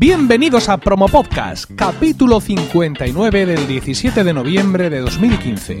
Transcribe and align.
Bienvenidos 0.00 0.68
a 0.68 0.76
Promo 0.76 1.08
Podcast, 1.08 1.68
capítulo 1.74 2.40
59 2.40 3.46
del 3.46 3.66
17 3.66 4.22
de 4.22 4.32
noviembre 4.32 4.90
de 4.90 5.00
2015. 5.00 5.80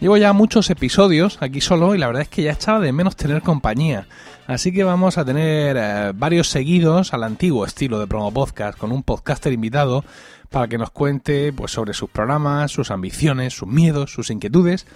Llevo 0.00 0.16
ya 0.16 0.32
muchos 0.32 0.70
episodios 0.70 1.38
aquí 1.40 1.60
solo 1.60 1.92
y 1.92 1.98
la 1.98 2.06
verdad 2.06 2.22
es 2.22 2.28
que 2.28 2.42
ya 2.42 2.52
echaba 2.52 2.78
de 2.78 2.92
menos 2.92 3.16
tener 3.16 3.42
compañía. 3.42 4.06
Así 4.46 4.72
que 4.72 4.84
vamos 4.84 5.18
a 5.18 5.24
tener 5.24 5.76
eh, 5.76 6.12
varios 6.14 6.48
seguidos 6.48 7.12
al 7.12 7.24
antiguo 7.24 7.66
estilo 7.66 7.98
de 7.98 8.06
promo 8.06 8.32
podcast 8.32 8.78
con 8.78 8.92
un 8.92 9.02
podcaster 9.02 9.52
invitado 9.52 10.04
para 10.50 10.68
que 10.68 10.78
nos 10.78 10.90
cuente 10.90 11.52
pues, 11.52 11.72
sobre 11.72 11.94
sus 11.94 12.08
programas, 12.10 12.70
sus 12.70 12.92
ambiciones, 12.92 13.54
sus 13.54 13.66
miedos, 13.66 14.12
sus 14.12 14.30
inquietudes. 14.30 14.86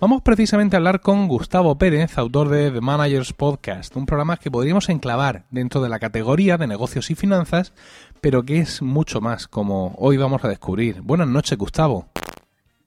Vamos 0.00 0.22
precisamente 0.22 0.76
a 0.76 0.78
hablar 0.78 1.00
con 1.00 1.26
Gustavo 1.26 1.76
Pérez, 1.76 2.16
autor 2.16 2.48
de 2.48 2.70
The 2.70 2.80
Managers 2.80 3.32
Podcast, 3.32 3.96
un 3.96 4.06
programa 4.06 4.36
que 4.36 4.52
podríamos 4.52 4.88
enclavar 4.88 5.42
dentro 5.50 5.82
de 5.82 5.88
la 5.88 5.98
categoría 5.98 6.56
de 6.56 6.68
negocios 6.68 7.10
y 7.10 7.16
finanzas, 7.16 7.72
pero 8.20 8.44
que 8.44 8.60
es 8.60 8.80
mucho 8.80 9.20
más, 9.20 9.48
como 9.48 9.96
hoy 9.98 10.18
vamos 10.18 10.44
a 10.44 10.48
descubrir. 10.48 11.00
Buenas 11.02 11.26
noches, 11.26 11.58
Gustavo. 11.58 12.06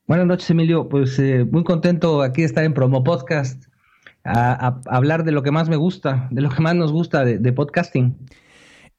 Buenas 0.08 0.28
noches, 0.28 0.50
Emilio. 0.50 0.88
Pues 0.90 1.18
eh, 1.20 1.46
muy 1.50 1.64
contento 1.64 2.22
aquí 2.22 2.42
de 2.42 2.48
estar 2.48 2.64
en 2.64 2.74
Promo 2.74 3.04
Podcast, 3.04 3.66
a, 4.24 4.80
hablar 4.88 5.24
de 5.24 5.32
lo 5.32 5.44
que 5.44 5.52
más 5.52 5.70
me 5.70 5.76
gusta, 5.76 6.28
de 6.32 6.42
lo 6.42 6.50
que 6.50 6.62
más 6.62 6.76
nos 6.76 6.92
gusta 6.92 7.26
de 7.26 7.54
podcasting. 7.54 8.16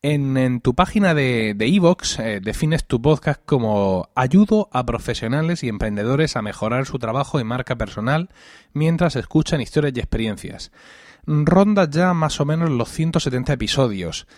En, 0.09 0.61
tu 0.61 0.75
página 0.75 1.15
de 1.15 1.57
Evox 1.59 2.21
eh, 2.21 2.41
defines 2.41 2.87
tu 2.87 3.03
podcast 3.03 3.41
como 3.45 4.09
ayudo 4.15 4.69
a 4.71 4.87
profesionales 4.87 5.65
y 5.65 5.69
emprendedores 5.69 6.37
a 6.37 6.43
mejorar 6.43 6.87
su 6.87 7.01
trabajo 7.01 7.41
y 7.41 7.45
marca 7.45 7.75
personal 7.75 8.29
mientras 8.73 9.17
escuchan 9.17 9.61
historias 9.61 9.95
y 9.97 9.99
experiencias. 9.99 10.71
Ronda 11.27 11.91
ya 11.91 12.15
más 12.15 12.41
o 12.41 12.45
menos 12.45 12.71
los 12.71 12.89
170 12.89 13.55
episodios. 13.55 14.29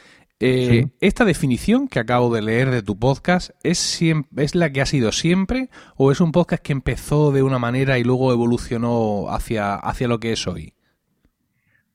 Eh, 0.41 0.87
¿Esta 1.01 1.25
definición 1.25 1.89
que 1.89 1.99
acabo 1.99 2.33
de 2.33 2.43
leer 2.43 2.71
de 2.71 2.83
tu 2.83 2.97
podcast 2.97 3.51
¿es, 3.65 4.01
es 4.37 4.55
la 4.55 4.71
que 4.71 4.81
ha 4.81 4.87
sido 4.87 5.11
siempre 5.11 5.69
o 5.97 6.13
es 6.13 6.21
un 6.21 6.31
podcast 6.31 6.63
que 6.63 6.73
empezó 6.73 7.33
de 7.33 7.43
una 7.43 7.59
manera 7.59 7.99
y 7.99 8.05
luego 8.05 8.33
evolucionó 8.33 9.31
hacia, 9.31 9.75
hacia 9.75 10.07
lo 10.07 10.21
que 10.21 10.33
es 10.33 10.47
hoy? 10.47 10.75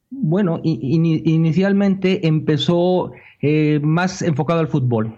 Bueno, 0.09 0.59
inicialmente 0.63 2.27
empezó 2.27 3.13
eh, 3.41 3.80
más 3.81 4.22
enfocado 4.22 4.59
al 4.59 4.67
fútbol, 4.67 5.16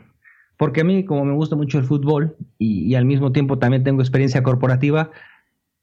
porque 0.57 0.81
a 0.81 0.83
mí, 0.85 1.03
como 1.03 1.25
me 1.25 1.33
gusta 1.33 1.55
mucho 1.55 1.77
el 1.77 1.83
fútbol 1.83 2.37
y, 2.57 2.95
al 2.95 3.05
mismo 3.05 3.31
tiempo 3.31 3.59
también 3.59 3.83
tengo 3.83 4.01
experiencia 4.01 4.41
corporativa, 4.41 5.11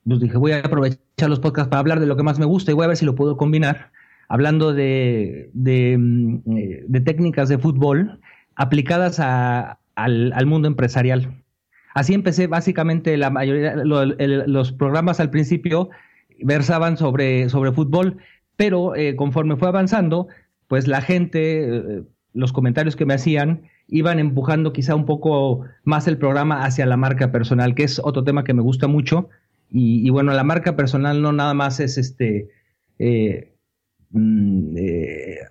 pues 0.06 0.21
dije, 0.21 0.39
voy 0.39 0.53
a 0.53 0.61
aprovechar 0.61 1.29
los 1.29 1.41
podcasts 1.41 1.69
para 1.69 1.81
hablar 1.81 2.01
de 2.01 2.06
lo 2.06 2.17
que 2.17 2.23
más 2.23 2.39
me 2.39 2.47
gusta 2.47 2.71
y 2.71 2.75
voy 2.75 2.84
a 2.84 2.89
ver 2.89 2.97
si 2.97 3.05
lo 3.05 3.15
puedo 3.15 3.37
combinar, 3.37 3.93
hablando 4.28 4.73
de, 4.73 5.51
de, 5.53 5.97
mm, 5.98 6.41
eh, 6.56 7.01
técnicas 7.05 7.48
de 7.48 7.59
fútbol 7.59 8.20
aplicadas 8.56 9.20
al, 9.20 10.47
mundo 10.47 10.69
empresarial. 10.69 11.43
Así 11.94 12.15
empecé 12.15 12.47
básicamente 12.47 13.16
la 13.16 13.31
mayoría, 13.31 13.77
los 13.77 14.72
programas 14.72 15.21
al 15.21 15.31
principio 15.31 15.91
versaban 16.43 16.97
sobre, 16.97 17.49
sobre 17.49 17.72
fútbol, 17.72 18.19
pero 18.56 18.97
eh, 18.97 19.16
conforme 19.16 19.56
fue 19.56 19.69
avanzando, 19.69 20.28
pues 20.69 20.89
la 20.89 21.03
gente, 21.03 21.77
eh, 21.77 22.03
los 22.33 22.53
comentarios 22.53 22.97
que 22.97 23.04
me 23.04 23.15
hacían, 23.15 23.62
iban 23.89 24.19
empujando 24.19 24.72
quizá 24.72 24.94
un 24.94 25.04
poco 25.04 25.66
más 25.84 26.06
el 26.09 26.16
programa 26.16 26.65
hacia 26.65 26.87
la 26.87 26.97
marca 26.97 27.31
personal, 27.31 27.75
que 27.75 27.84
es 27.84 28.00
otro 28.03 28.25
tema 28.25 28.44
que 28.44 28.54
me 28.54 28.62
gusta 28.62 28.89
mucho. 28.89 29.28
Y, 29.75 30.09
bueno, 30.10 30.33
la 30.33 30.44
marca 30.44 30.77
personal 30.77 31.22
no 31.22 31.33
nada 31.33 31.54
más 31.54 31.81
es 31.81 31.97
este 31.97 32.50
mm, 34.12 34.77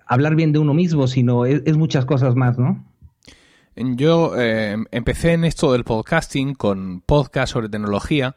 hablar 0.06 0.36
bien 0.36 0.52
de 0.52 0.58
uno 0.58 0.74
mismo, 0.74 1.06
sino 1.06 1.46
es, 1.46 1.76
muchas 1.76 2.04
cosas 2.04 2.34
más, 2.34 2.58
¿no? 2.58 2.84
Yo 3.74 4.34
empecé 4.36 5.32
en 5.32 5.44
esto 5.44 5.72
del 5.72 5.84
podcasting 5.84 6.54
con 6.54 7.00
podcast 7.00 7.54
sobre 7.54 7.70
tecnología 7.70 8.36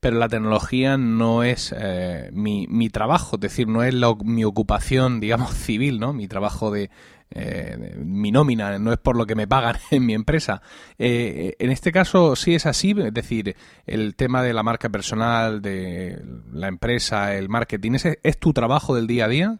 pero 0.00 0.18
la 0.18 0.28
tecnología 0.28 0.96
no 0.96 1.42
es 1.42 1.74
eh, 1.76 2.30
mi, 2.32 2.66
mi, 2.68 2.88
trabajo, 2.88 3.36
es 3.36 3.40
decir, 3.40 3.66
no 3.66 3.82
es 3.82 3.94
mi 4.24 4.44
ocupación, 4.44 5.20
digamos, 5.20 5.52
civil, 5.54 5.98
¿no? 5.98 6.12
Mi 6.12 6.28
trabajo 6.28 6.70
de, 6.70 6.90
eh, 7.30 7.96
mi 8.04 8.30
nómina, 8.30 8.78
no 8.78 8.92
es 8.92 8.98
por 8.98 9.16
lo 9.16 9.26
que 9.26 9.34
me 9.34 9.46
pagan 9.46 9.76
en 9.90 10.06
mi 10.06 10.14
empresa. 10.14 10.62
Eh, 10.98 11.54
en 11.58 11.70
este 11.70 11.92
caso 11.92 12.36
sí 12.36 12.54
es 12.54 12.66
así, 12.66 12.94
es 12.96 13.14
decir, 13.14 13.56
el 13.86 14.14
tema 14.14 14.42
de 14.42 14.52
la 14.52 14.62
marca 14.62 14.88
personal, 14.88 15.62
de 15.62 16.22
la 16.52 16.68
empresa, 16.68 17.34
el 17.36 17.48
marketing, 17.48 17.92
¿es, 17.92 18.06
es 18.22 18.38
tu 18.38 18.52
trabajo 18.52 18.94
del 18.94 19.06
día 19.06 19.26
a 19.26 19.28
día? 19.28 19.58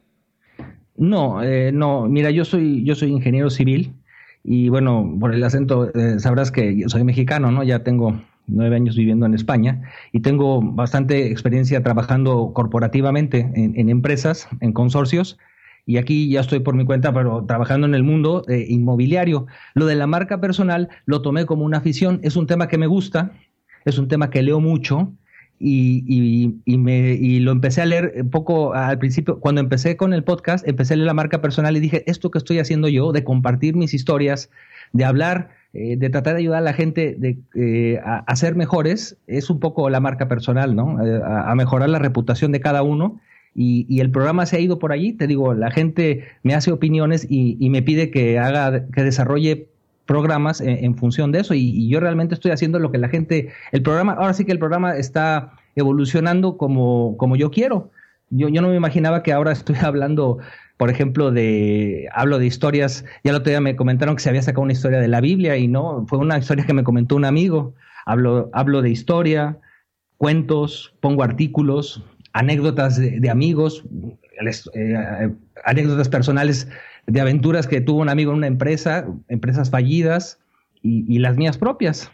No, 0.97 1.41
no, 1.73 2.09
mira, 2.09 2.31
yo 2.33 2.45
soy, 2.45 2.83
yo 2.85 2.97
soy 2.97 3.11
ingeniero 3.11 3.51
civil 3.51 3.95
y 4.43 4.69
bueno, 4.69 5.17
por 5.21 5.33
el 5.33 5.45
acento 5.45 5.93
sabrás 6.19 6.51
que 6.51 6.83
soy 6.89 7.05
mexicano, 7.05 7.53
¿no? 7.53 7.63
Ya 7.63 7.85
tengo 7.85 8.21
nueve 8.49 8.77
años 8.77 8.97
viviendo 8.97 9.27
en 9.27 9.35
España 9.35 9.83
y 10.13 10.21
tengo 10.21 10.61
bastante 10.61 11.31
experiencia 11.31 11.83
trabajando 11.83 12.53
corporativamente 12.55 13.51
en, 13.55 13.89
empresas, 13.89 14.49
en 14.61 14.73
consorcios. 14.73 15.39
Y 15.89 15.97
aquí 15.97 16.29
ya 16.29 16.41
estoy 16.41 16.61
por 16.61 16.75
mi 16.75 16.85
cuenta, 16.85 17.15
pero 17.15 17.47
trabajando 17.47 17.87
en 17.87 17.95
el 17.95 18.03
mundo 18.03 18.45
eh, 18.47 18.67
inmobiliario. 18.69 19.47
Lo 19.73 19.87
de 19.87 19.95
la 19.95 20.07
marca 20.07 20.39
personal 20.39 20.91
lo 21.07 21.23
tomé 21.23 21.47
como 21.47 21.65
una 21.65 21.79
afición. 21.79 22.21
Es 22.23 22.37
un 22.37 22.47
tema 22.47 22.69
que 22.69 22.77
me 22.77 22.87
gusta, 22.87 23.33
es 23.87 23.97
un 23.97 24.07
tema 24.07 24.29
que 24.29 24.43
leo 24.43 24.61
mucho 24.61 25.15
y, 25.59 26.53
y, 26.67 26.77
me, 26.77 27.15
y 27.15 27.41
lo 27.41 27.53
empecé 27.53 27.81
a 27.81 27.87
leer 27.87 28.23
poco 28.31 28.75
al 28.75 28.99
principio. 28.99 29.41
Cuando 29.41 29.63
empecé 29.63 29.97
con 29.97 30.13
el 30.13 30.25
podcast, 30.25 30.69
empecé 30.69 30.93
a 30.93 30.99
leer 30.99 31.07
la 31.07 31.15
marca 31.15 31.41
personal 31.41 31.75
y 31.75 31.81
dije, 31.81 32.05
esto 32.07 32.31
que 32.31 32.37
estoy 32.37 32.59
haciendo 32.59 32.89
yo, 32.89 33.11
de 33.13 33.25
compartir 33.25 33.75
mis 33.75 33.95
historias, 33.95 34.51
de 34.93 35.07
hablar 35.07 35.57
eh, 35.75 35.97
de 35.99 36.09
tratar 36.09 36.35
de 36.35 36.41
ayudar 36.41 36.59
a 36.59 36.63
la 36.63 36.73
gente 36.73 37.15
de, 37.19 37.39
eh, 37.55 38.01
a, 38.03 38.35
ser 38.37 38.57
mejores, 38.57 39.19
es 39.27 39.51
un 39.51 39.61
poco 39.61 39.91
la 39.91 40.01
marca 40.01 40.27
personal, 40.27 40.75
¿no? 40.75 41.05
Eh, 41.05 41.21
a, 41.23 41.55
mejorar 41.55 41.91
la 41.91 41.99
reputación 41.99 42.53
de 42.53 42.61
cada 42.61 42.83
uno. 42.83 43.21
Y, 43.55 44.01
el 44.01 44.11
programa 44.11 44.47
se 44.47 44.57
ha 44.57 44.61
ido 44.61 44.79
por 44.79 44.93
allí, 44.93 45.13
te 45.13 45.27
digo, 45.27 45.55
la 45.55 45.71
gente 45.71 46.25
me 46.43 46.55
hace 46.55 46.71
opiniones 46.71 47.27
y, 47.29 47.57
me 47.71 47.83
pide 47.83 48.11
que 48.11 48.39
haga, 48.39 48.87
que 48.89 49.03
desarrolle 49.03 49.69
programas 50.07 50.61
en, 50.61 50.95
función 50.97 51.33
de 51.33 51.41
eso 51.41 51.55
y, 51.55 51.89
yo 51.89 52.01
realmente 52.01 52.35
estoy 52.35 52.53
haciendo 52.53 52.79
lo 52.79 52.91
que 52.91 52.99
la 52.99 53.09
gente, 53.09 53.51
el 53.73 53.83
programa, 53.83 54.13
ahora 54.13 54.35
sí 54.35 54.45
que 54.45 54.53
el 54.53 54.59
programa 54.59 54.97
está 54.97 55.53
evolucionando 55.77 56.57
como, 56.57 57.17
como 57.17 57.37
yo 57.37 57.51
quiero. 57.51 57.91
Yo, 58.31 58.49
yo 58.49 58.61
no 58.63 58.69
me 58.69 58.77
imaginaba 58.77 59.23
que 59.23 59.33
ahora 59.33 59.53
estoy 59.53 59.77
hablando 59.83 60.39
por 60.79 60.91
ejemplo, 60.91 61.33
de 61.33 62.09
hablo 62.15 62.39
de 62.39 62.47
historias, 62.47 63.05
ya 63.25 63.33
el 63.33 63.37
otro 63.37 63.51
día 63.51 63.61
me 63.61 63.75
comentaron 63.75 64.15
que 64.15 64.23
se 64.23 64.29
había 64.29 64.43
sacado 64.43 64.63
una 64.63 64.73
historia 64.73 65.01
de 65.01 65.09
la 65.09 65.21
Biblia 65.21 65.57
y 65.57 65.67
no, 65.67 66.07
fue 66.07 66.19
una 66.21 66.39
historia 66.39 66.65
que 66.65 66.73
me 66.73 66.85
comentó 66.85 67.17
un 67.17 67.25
amigo. 67.25 67.75
Hablo, 68.07 68.49
hablo 68.53 68.81
de 68.81 68.91
historia, 68.91 69.59
cuentos, 70.19 70.95
pongo 71.01 71.25
artículos, 71.25 72.05
anécdotas 72.33 72.99
de, 72.99 73.31
amigos, 73.31 73.85
eh, 74.75 75.31
anécdotas 75.65 76.09
personales 76.09 76.69
de 77.07 77.21
aventuras 77.21 77.67
que 77.67 77.81
tuvo 77.81 78.01
un 78.01 78.09
amigo 78.09 78.33
en 78.33 78.39
una 78.39 78.47
empresa, 78.47 79.07
empresas 79.29 79.71
fallidas 79.71 80.39
y, 80.83 81.19
las 81.19 81.37
mías 81.37 81.59
propias. 81.59 82.11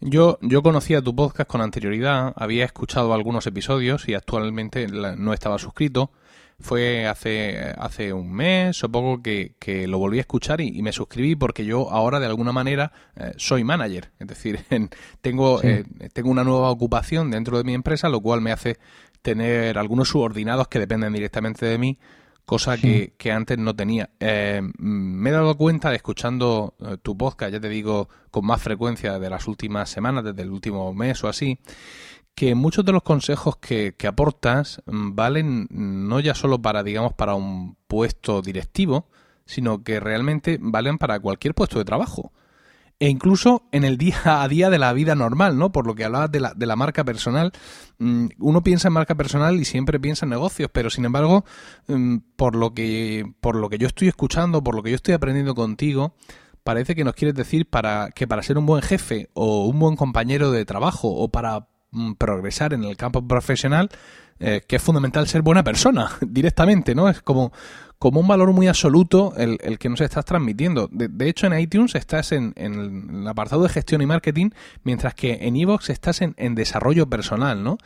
Yo, 0.00 0.38
yo 0.42 0.62
conocía 0.62 1.00
tu 1.00 1.14
podcast 1.14 1.48
con 1.48 1.60
anterioridad, 1.60 2.32
había 2.36 2.64
escuchado 2.64 3.14
algunos 3.14 3.46
episodios 3.46 4.08
y 4.08 4.14
actualmente 4.14 4.86
no 4.88 5.32
estaba 5.32 5.58
suscrito 5.58 6.10
fue 6.62 7.06
hace, 7.06 7.74
hace 7.76 8.12
un 8.12 8.32
mes 8.32 8.82
o 8.84 8.88
poco 8.90 9.22
que, 9.22 9.54
lo 9.86 9.98
volví 9.98 10.18
a 10.18 10.22
escuchar 10.22 10.60
y, 10.60 10.80
me 10.82 10.92
suscribí 10.92 11.36
porque 11.36 11.64
yo 11.64 11.90
ahora 11.90 12.20
de 12.20 12.26
alguna 12.26 12.52
manera 12.52 12.92
eh, 13.16 13.32
soy 13.36 13.64
manager. 13.64 14.10
Es 14.18 14.28
decir, 14.28 14.60
tengo, 15.20 15.62
eh, 15.62 15.84
tengo 16.12 16.30
una 16.30 16.44
nueva 16.44 16.70
ocupación 16.70 17.30
dentro 17.30 17.58
de 17.58 17.64
mi 17.64 17.74
empresa, 17.74 18.08
lo 18.08 18.20
cual 18.20 18.40
me 18.40 18.52
hace 18.52 18.78
tener 19.20 19.78
algunos 19.78 20.08
subordinados 20.08 20.68
que 20.68 20.78
dependen 20.78 21.12
directamente 21.12 21.66
de 21.66 21.78
mí, 21.78 21.98
cosa 22.44 22.76
que, 22.76 23.14
que, 23.16 23.30
antes 23.30 23.58
no 23.58 23.76
tenía. 23.76 24.10
Eh, 24.18 24.62
me 24.78 25.30
he 25.30 25.32
dado 25.32 25.56
cuenta 25.56 25.90
de 25.90 25.96
escuchando 25.96 26.74
tu 27.02 27.16
podcast, 27.16 27.52
ya 27.52 27.60
te 27.60 27.68
digo, 27.68 28.08
con 28.30 28.46
más 28.46 28.62
frecuencia 28.62 29.18
de 29.18 29.30
las 29.30 29.46
últimas 29.46 29.90
semanas, 29.90 30.24
desde 30.24 30.42
el 30.42 30.50
último 30.50 30.92
mes 30.94 31.22
o 31.22 31.28
así, 31.28 31.58
que 32.34 32.54
muchos 32.54 32.84
de 32.84 32.92
los 32.92 33.02
consejos 33.02 33.56
que, 33.56 33.94
aportas 34.06 34.82
mm, 34.86 35.14
valen 35.14 35.68
no 35.70 36.20
ya 36.20 36.34
solo 36.34 36.60
para, 36.60 36.82
digamos, 36.82 37.12
para 37.12 37.34
un 37.34 37.76
puesto 37.86 38.42
directivo, 38.42 39.08
sino 39.44 39.82
que 39.82 40.00
realmente 40.00 40.58
valen 40.60 40.98
para 40.98 41.20
cualquier 41.20 41.54
puesto 41.54 41.78
de 41.78 41.84
trabajo. 41.84 42.32
e 43.00 43.08
incluso 43.08 43.64
en 43.72 43.82
el 43.84 43.98
día 43.98 44.42
a 44.42 44.46
día 44.48 44.70
de 44.70 44.78
la 44.78 44.92
vida 44.92 45.16
normal, 45.16 45.58
¿no? 45.58 45.72
Por 45.72 45.86
lo 45.88 45.94
que 45.96 46.04
hablabas 46.04 46.30
de 46.30 46.38
la, 46.38 46.54
de 46.54 46.66
la 46.66 46.76
marca 46.76 47.02
personal, 47.04 47.52
mm, 47.98 48.26
uno 48.38 48.62
piensa 48.62 48.88
en 48.88 48.94
marca 48.94 49.16
personal 49.16 49.56
y 49.60 49.64
siempre 49.64 49.98
piensa 49.98 50.24
en 50.24 50.30
negocios, 50.30 50.70
pero 50.72 50.88
sin 50.88 51.04
embargo, 51.04 51.44
mm, 51.88 52.18
por 52.36 52.54
lo 52.54 52.74
que 52.74 53.24
por 53.40 53.56
lo 53.56 53.68
que 53.68 53.78
yo 53.78 53.88
estoy 53.88 54.08
escuchando, 54.08 54.62
por 54.62 54.76
lo 54.76 54.82
que 54.82 54.90
yo 54.90 54.96
estoy 54.96 55.14
aprendiendo 55.14 55.54
contigo, 55.56 56.14
parece 56.64 56.94
que 56.94 57.04
nos 57.04 57.14
quieres 57.14 57.34
decir 57.34 57.68
para 57.68 58.10
que 58.12 58.26
para 58.28 58.42
ser 58.42 58.58
un 58.58 58.66
buen 58.66 58.82
jefe 58.82 59.30
o 59.34 59.66
un 59.66 59.78
buen 59.80 59.96
compañero 59.96 60.50
de 60.52 60.64
trabajo 60.64 61.08
o 61.08 61.28
para 61.28 61.68
progresar 62.18 62.72
en 62.74 62.84
el 62.84 62.96
campo 62.96 63.26
profesional, 63.26 63.90
eh, 64.38 64.62
que 64.66 64.76
es 64.76 64.82
fundamental 64.82 65.28
ser 65.28 65.42
buena 65.42 65.62
persona 65.62 66.10
directamente, 66.20 66.94
¿no? 66.94 67.08
Es 67.08 67.22
como 67.22 67.52
como 68.02 68.18
un 68.18 68.26
valor 68.26 68.52
muy 68.52 68.66
absoluto 68.66 69.32
el, 69.36 69.58
el 69.62 69.78
que 69.78 69.88
nos 69.88 70.00
estás 70.00 70.24
transmitiendo. 70.24 70.88
De, 70.90 71.28
hecho, 71.28 71.46
en 71.46 71.56
iTunes 71.56 71.94
estás 71.94 72.32
en, 72.32 72.52
el 72.56 73.28
apartado 73.28 73.62
de 73.62 73.68
gestión 73.68 74.02
y 74.02 74.06
marketing, 74.06 74.50
mientras 74.82 75.14
que 75.14 75.38
en 75.42 75.54
Evox 75.54 75.88
estás 75.88 76.20
en, 76.20 76.54
desarrollo 76.56 77.08
personal, 77.08 77.62
¿no? 77.62 77.78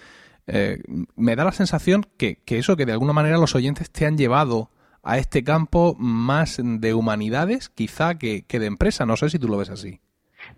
Eh, 0.46 0.82
me 1.16 1.36
da 1.36 1.44
la 1.44 1.52
sensación 1.52 2.06
que, 2.16 2.38
eso, 2.46 2.78
que 2.78 2.86
de 2.86 2.92
alguna 2.92 3.12
manera 3.12 3.36
los 3.36 3.54
oyentes 3.54 3.90
te 3.90 4.06
han 4.06 4.16
llevado 4.16 4.70
a 5.02 5.18
este 5.18 5.44
campo 5.44 5.94
más 5.98 6.58
de 6.62 6.94
humanidades, 6.94 7.68
quizá, 7.68 8.14
que, 8.14 8.46
de 8.48 8.64
empresa. 8.64 9.04
No 9.04 9.18
sé 9.18 9.28
si 9.28 9.38
tú 9.38 9.48
lo 9.48 9.58
ves 9.58 9.68
así. 9.68 10.00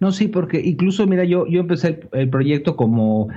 No, 0.00 0.12
sí, 0.12 0.28
porque 0.28 0.60
incluso, 0.60 1.06
mira, 1.06 1.24
yo, 1.24 1.46
yo 1.46 1.60
empecé 1.60 2.00
el, 2.12 2.30
proyecto 2.30 2.76
como, 2.76 3.28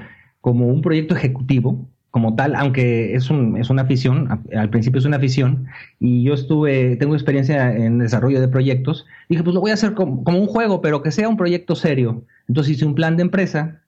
como 0.41 0.67
un 0.67 0.81
proyecto 0.81 1.15
ejecutivo, 1.15 1.87
como 2.11 2.35
tal, 2.35 2.55
aunque 2.55 3.15
es, 3.15 3.29
un, 3.29 3.57
es 3.57 3.69
una 3.69 3.83
afición, 3.83 4.43
al 4.55 4.69
principio 4.69 4.99
es 4.99 5.05
una 5.05 5.17
afición, 5.17 5.65
y 5.99 6.23
yo 6.23 6.33
estuve, 6.33 6.97
tengo 6.97 7.15
experiencia 7.15 7.73
en 7.75 7.99
desarrollo 7.99 8.41
de 8.41 8.47
proyectos, 8.47 9.05
dije, 9.29 9.43
pues 9.43 9.53
lo 9.55 9.61
voy 9.61 9.71
a 9.71 9.75
hacer 9.75 9.93
como, 9.93 10.21
un 10.25 10.47
juego, 10.47 10.81
pero 10.81 11.01
que 11.01 11.11
sea 11.11 11.29
un 11.29 11.37
proyecto 11.37 11.75
serio. 11.75 12.25
Entonces 12.47 12.73
hice 12.73 12.85
un 12.85 12.95
plan 12.95 13.15
de 13.15 13.23
empresa, 13.23 13.81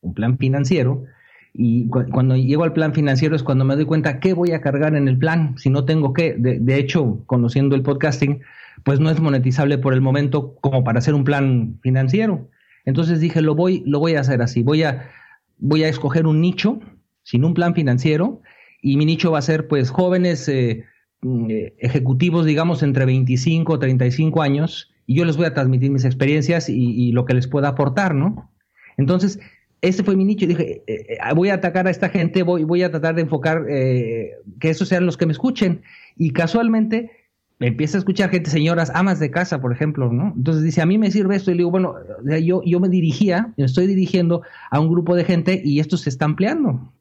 un 0.00 0.12
plan 0.12 0.38
financiero, 0.38 1.04
y 1.60 1.88
cuando 1.88 2.36
llego 2.36 2.62
al 2.62 2.72
plan 2.72 2.94
financiero 2.94 3.34
es 3.34 3.42
cuando 3.42 3.64
me 3.64 3.74
doy 3.74 3.84
cuenta 3.84 4.20
qué 4.20 4.32
voy 4.32 4.52
a 4.52 4.60
cargar 4.60 4.94
en 4.94 5.08
el 5.08 5.18
plan, 5.18 5.58
si 5.58 5.70
no 5.70 5.84
tengo 5.84 6.12
qué. 6.12 6.36
De, 6.38 6.78
hecho, 6.78 7.24
conociendo 7.26 7.74
el 7.74 7.82
podcasting, 7.82 8.42
pues 8.84 9.00
no 9.00 9.10
es 9.10 9.20
monetizable 9.20 9.76
por 9.76 9.92
el 9.92 10.00
momento 10.00 10.54
como 10.60 10.84
para 10.84 11.00
hacer 11.00 11.14
un 11.14 11.24
plan 11.24 11.80
financiero. 11.82 12.48
Entonces 12.84 13.18
dije, 13.18 13.42
lo 13.42 13.56
voy, 13.56 13.82
lo 13.86 13.98
voy 13.98 14.14
a 14.14 14.20
hacer 14.20 14.40
así, 14.40 14.62
voy 14.62 14.84
a, 14.84 15.10
voy 15.58 15.82
a 15.82 15.88
escoger 15.88 16.28
un 16.28 16.40
nicho, 16.40 16.78
sin 17.24 17.44
un 17.44 17.54
plan 17.54 17.74
financiero 17.74 18.40
y 18.80 18.96
mi 18.96 19.04
nicho 19.04 19.32
va 19.32 19.40
a 19.40 19.42
ser 19.42 19.66
pues 19.66 19.90
jóvenes 19.90 20.48
eh, 20.48 20.84
mm, 21.22 21.50
eh, 21.50 21.74
ejecutivos, 21.78 22.46
digamos, 22.46 22.84
entre 22.84 23.04
25 23.04 23.72
o 23.72 23.78
35 23.80 24.42
años 24.42 24.94
y 25.06 25.16
yo 25.16 25.24
les 25.24 25.36
voy 25.36 25.46
a 25.46 25.54
transmitir 25.54 25.90
mis 25.90 26.04
experiencias 26.04 26.68
y, 26.68 27.10
lo 27.10 27.24
que 27.24 27.34
les 27.34 27.48
pueda 27.48 27.66
aportar, 27.66 28.14
¿no? 28.14 28.52
Entonces, 28.96 29.40
ese 29.80 30.02
fue 30.02 30.16
mi 30.16 30.24
nicho. 30.24 30.46
Dije, 30.46 30.82
eh, 30.86 31.18
voy 31.34 31.50
a 31.50 31.54
atacar 31.54 31.86
a 31.86 31.90
esta 31.90 32.08
gente, 32.08 32.42
voy, 32.42 32.64
voy 32.64 32.82
a 32.82 32.90
tratar 32.90 33.14
de 33.14 33.22
enfocar 33.22 33.64
que 33.66 34.36
esos 34.60 34.88
sean 34.88 35.06
los 35.06 35.16
que 35.16 35.26
me 35.26 35.32
escuchen. 35.32 35.82
Y 36.16 36.32
casualmente 36.32 37.10
me 37.58 37.68
empieza 37.68 37.96
a 37.96 38.00
escuchar 38.00 38.30
gente, 38.30 38.50
señoras, 38.50 38.90
amas 38.94 39.18
de 39.18 39.30
casa, 39.30 39.60
por 39.60 39.72
ejemplo, 39.72 40.12
¿no? 40.12 40.32
Entonces 40.36 40.62
dice, 40.62 40.80
a 40.80 40.86
mí 40.86 40.96
me 40.96 41.10
sirve 41.10 41.36
esto. 41.36 41.50
Y 41.50 41.54
le 41.54 41.58
digo, 41.58 41.70
bueno, 41.70 41.96
yo, 42.42 42.62
yo 42.64 42.80
me 42.80 42.88
dirigía, 42.88 43.52
me 43.56 43.64
estoy 43.64 43.86
dirigiendo 43.86 44.42
a 44.70 44.78
un 44.80 44.88
grupo 44.88 45.16
de 45.16 45.24
gente 45.24 45.60
y 45.64 45.80
esto 45.80 45.96
se 45.96 46.08
está 46.08 46.24
ampliando. 46.24 46.92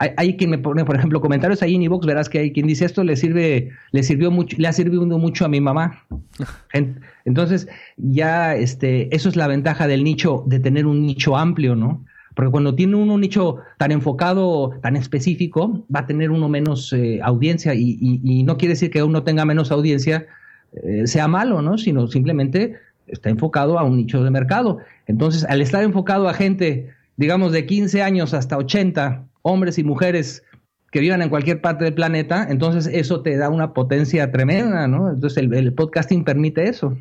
Hay, 0.00 0.36
quien 0.36 0.50
me 0.50 0.58
pone, 0.58 0.84
por 0.84 0.94
ejemplo, 0.94 1.20
comentarios 1.20 1.60
ahí 1.60 1.74
en 1.74 1.82
iVoox, 1.82 2.06
verás 2.06 2.28
que 2.28 2.38
hay 2.38 2.52
quien 2.52 2.68
dice 2.68 2.84
esto 2.84 3.02
le 3.02 3.16
sirve, 3.16 3.70
le 3.90 4.02
sirvió 4.04 4.30
mucho, 4.30 4.56
le 4.56 4.68
ha 4.68 4.72
servido 4.72 5.04
mucho 5.04 5.44
a 5.44 5.48
mi 5.48 5.60
mamá. 5.60 6.04
Entonces, 7.24 7.66
ya 7.96 8.54
este, 8.54 9.12
eso 9.14 9.28
es 9.28 9.34
la 9.34 9.48
ventaja 9.48 9.88
del 9.88 10.04
nicho, 10.04 10.44
de 10.46 10.60
tener 10.60 10.86
un 10.86 11.04
nicho 11.04 11.36
amplio, 11.36 11.74
¿no? 11.74 12.04
Porque 12.38 12.52
cuando 12.52 12.76
tiene 12.76 12.94
uno 12.94 13.14
un 13.14 13.20
nicho 13.20 13.56
tan 13.78 13.90
enfocado, 13.90 14.70
tan 14.80 14.94
específico, 14.94 15.84
va 15.92 16.00
a 16.00 16.06
tener 16.06 16.30
uno 16.30 16.48
menos 16.48 16.92
eh, 16.92 17.18
audiencia 17.20 17.74
y, 17.74 18.44
no 18.44 18.56
quiere 18.56 18.74
decir 18.74 18.92
que 18.92 19.02
uno 19.02 19.24
tenga 19.24 19.44
menos 19.44 19.72
audiencia 19.72 20.26
eh, 20.72 21.08
sea 21.08 21.26
malo, 21.26 21.62
¿no? 21.62 21.78
Sino 21.78 22.06
simplemente 22.06 22.76
está 23.08 23.30
enfocado 23.30 23.76
a 23.76 23.82
un 23.82 23.96
nicho 23.96 24.22
de 24.22 24.30
mercado. 24.30 24.78
Entonces, 25.08 25.44
al 25.46 25.60
estar 25.60 25.82
enfocado 25.82 26.28
a 26.28 26.34
gente, 26.34 26.90
digamos, 27.16 27.50
de 27.50 27.66
15 27.66 28.02
años 28.02 28.32
hasta 28.34 28.56
80, 28.56 29.24
hombres 29.42 29.78
y 29.78 29.84
mujeres 29.84 30.44
que 30.90 31.00
vivan 31.00 31.22
en 31.22 31.28
cualquier 31.28 31.60
parte 31.60 31.84
del 31.84 31.94
planeta, 31.94 32.46
entonces 32.48 32.86
eso 32.92 33.20
te 33.20 33.36
da 33.36 33.50
una 33.50 33.74
potencia 33.74 34.30
tremenda, 34.32 34.88
¿no? 34.88 35.10
Entonces 35.10 35.42
el, 35.42 35.74
podcasting 35.74 36.24
permite 36.24 36.68
eso, 36.68 36.96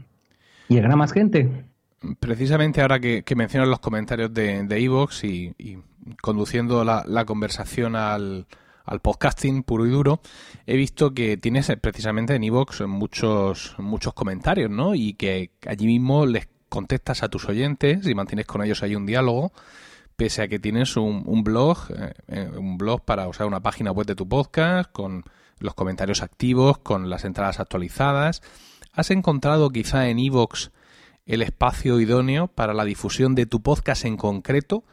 llegar 0.67 0.91
a 0.91 0.95
más 0.95 1.13
gente. 1.13 1.49
Precisamente 2.19 2.81
ahora 2.81 2.99
que, 2.99 3.23
mencionas 3.35 3.69
los 3.69 3.79
comentarios 3.79 4.33
de 4.33 4.65
Evox 4.69 5.23
y, 5.23 5.53
y, 5.57 5.77
conduciendo 6.21 6.83
la, 6.83 7.25
conversación 7.25 7.95
al, 7.95 8.45
podcasting 9.01 9.63
puro 9.63 9.85
y 9.85 9.89
duro, 9.89 10.21
he 10.65 10.77
visto 10.77 11.13
que 11.13 11.37
tienes 11.37 11.71
precisamente 11.81 12.35
en 12.35 12.43
Evox 12.43 12.81
muchos, 12.87 13.75
muchos 13.77 14.13
comentarios, 14.13 14.69
¿no? 14.69 14.95
Y 14.95 15.13
que 15.13 15.51
allí 15.65 15.87
mismo 15.87 16.25
les 16.25 16.47
contestas 16.69 17.23
a 17.23 17.29
tus 17.29 17.47
oyentes 17.49 18.07
y 18.07 18.15
mantienes 18.15 18.45
con 18.45 18.63
ellos 18.63 18.83
ahí 18.83 18.95
un 18.95 19.05
diálogo 19.05 19.51
pese 20.17 20.41
a 20.41 20.47
que 20.47 20.59
tienes 20.59 20.97
un, 20.97 21.43
blog, 21.43 21.77
eh, 21.95 22.13
eh, 22.27 22.51
un 22.57 22.77
blog 22.77 23.05
para, 23.05 23.27
o 23.27 23.47
una 23.47 23.61
página 23.61 23.91
web 23.91 24.07
de 24.07 24.15
tu 24.15 24.27
podcast, 24.27 24.91
con 24.91 25.23
los 25.59 25.75
comentarios 25.75 26.23
activos, 26.23 26.79
con 26.79 27.09
las 27.09 27.23
entradas 27.23 27.59
actualizadas, 27.59 28.41
¿has 28.93 29.11
encontrado 29.11 29.69
quizá 29.69 30.09
en 30.09 30.19
Evox 30.19 30.71
el 31.27 31.43
espacio 31.43 31.99
idóneo 31.99 32.47
para 32.47 32.73
la 32.73 32.83
difusión 32.83 33.35
de 33.35 33.45
tu 33.45 33.61
podcast 33.61 34.05
en 34.05 34.17
concreto? 34.17 34.83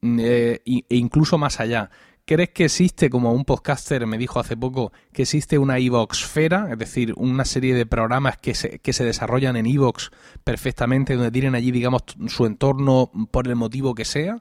Mm, 0.00 0.18
eh, 0.20 0.60
e 0.64 0.96
incluso 0.96 1.38
más 1.38 1.58
allá. 1.58 1.90
¿Crees 2.24 2.50
que 2.50 2.66
existe, 2.66 3.10
como 3.10 3.32
un 3.32 3.44
podcaster 3.44 4.06
me 4.06 4.16
dijo 4.16 4.38
hace 4.38 4.56
poco, 4.56 4.92
que 5.12 5.22
existe 5.22 5.58
una 5.58 5.78
Evoxfera, 5.78 6.68
es 6.70 6.78
decir, 6.78 7.14
una 7.16 7.44
serie 7.44 7.74
de 7.74 7.84
programas 7.84 8.36
que 8.36 8.54
se, 8.54 8.78
que 8.78 8.92
se 8.92 9.04
desarrollan 9.04 9.56
en 9.56 9.66
Evox 9.66 10.12
perfectamente, 10.44 11.16
donde 11.16 11.32
tienen 11.32 11.56
allí, 11.56 11.72
digamos, 11.72 12.02
su 12.28 12.46
entorno 12.46 13.10
por 13.32 13.48
el 13.48 13.56
motivo 13.56 13.96
que 13.96 14.04
sea? 14.04 14.40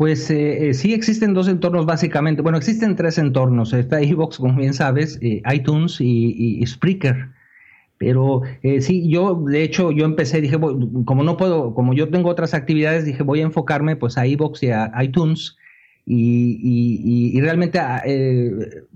Pues 0.00 0.30
eh, 0.30 0.70
eh, 0.70 0.72
sí 0.72 0.94
existen 0.94 1.34
dos 1.34 1.46
entornos 1.46 1.84
básicamente. 1.84 2.40
Bueno, 2.40 2.56
existen 2.56 2.96
tres 2.96 3.18
entornos. 3.18 3.74
Está 3.74 4.00
Evox, 4.00 4.38
como 4.38 4.56
bien 4.56 4.72
sabes, 4.72 5.18
eh, 5.20 5.42
iTunes 5.52 6.00
y, 6.00 6.64
Spreaker. 6.66 7.28
Pero 7.98 8.40
sí, 8.80 9.10
yo 9.10 9.34
de 9.46 9.62
hecho 9.62 9.92
yo 9.92 10.06
empecé, 10.06 10.40
dije, 10.40 10.58
como 10.58 11.22
no 11.22 11.36
puedo, 11.36 11.74
como 11.74 11.92
yo 11.92 12.08
tengo 12.08 12.30
otras 12.30 12.54
actividades, 12.54 13.04
dije 13.04 13.22
voy 13.22 13.40
a 13.40 13.42
enfocarme 13.42 13.94
pues 13.94 14.16
a 14.16 14.24
Evox 14.24 14.62
y 14.62 14.70
a 14.70 14.90
iTunes. 15.02 15.58
Y, 16.06 17.38
realmente 17.42 17.78
ah, 17.78 18.02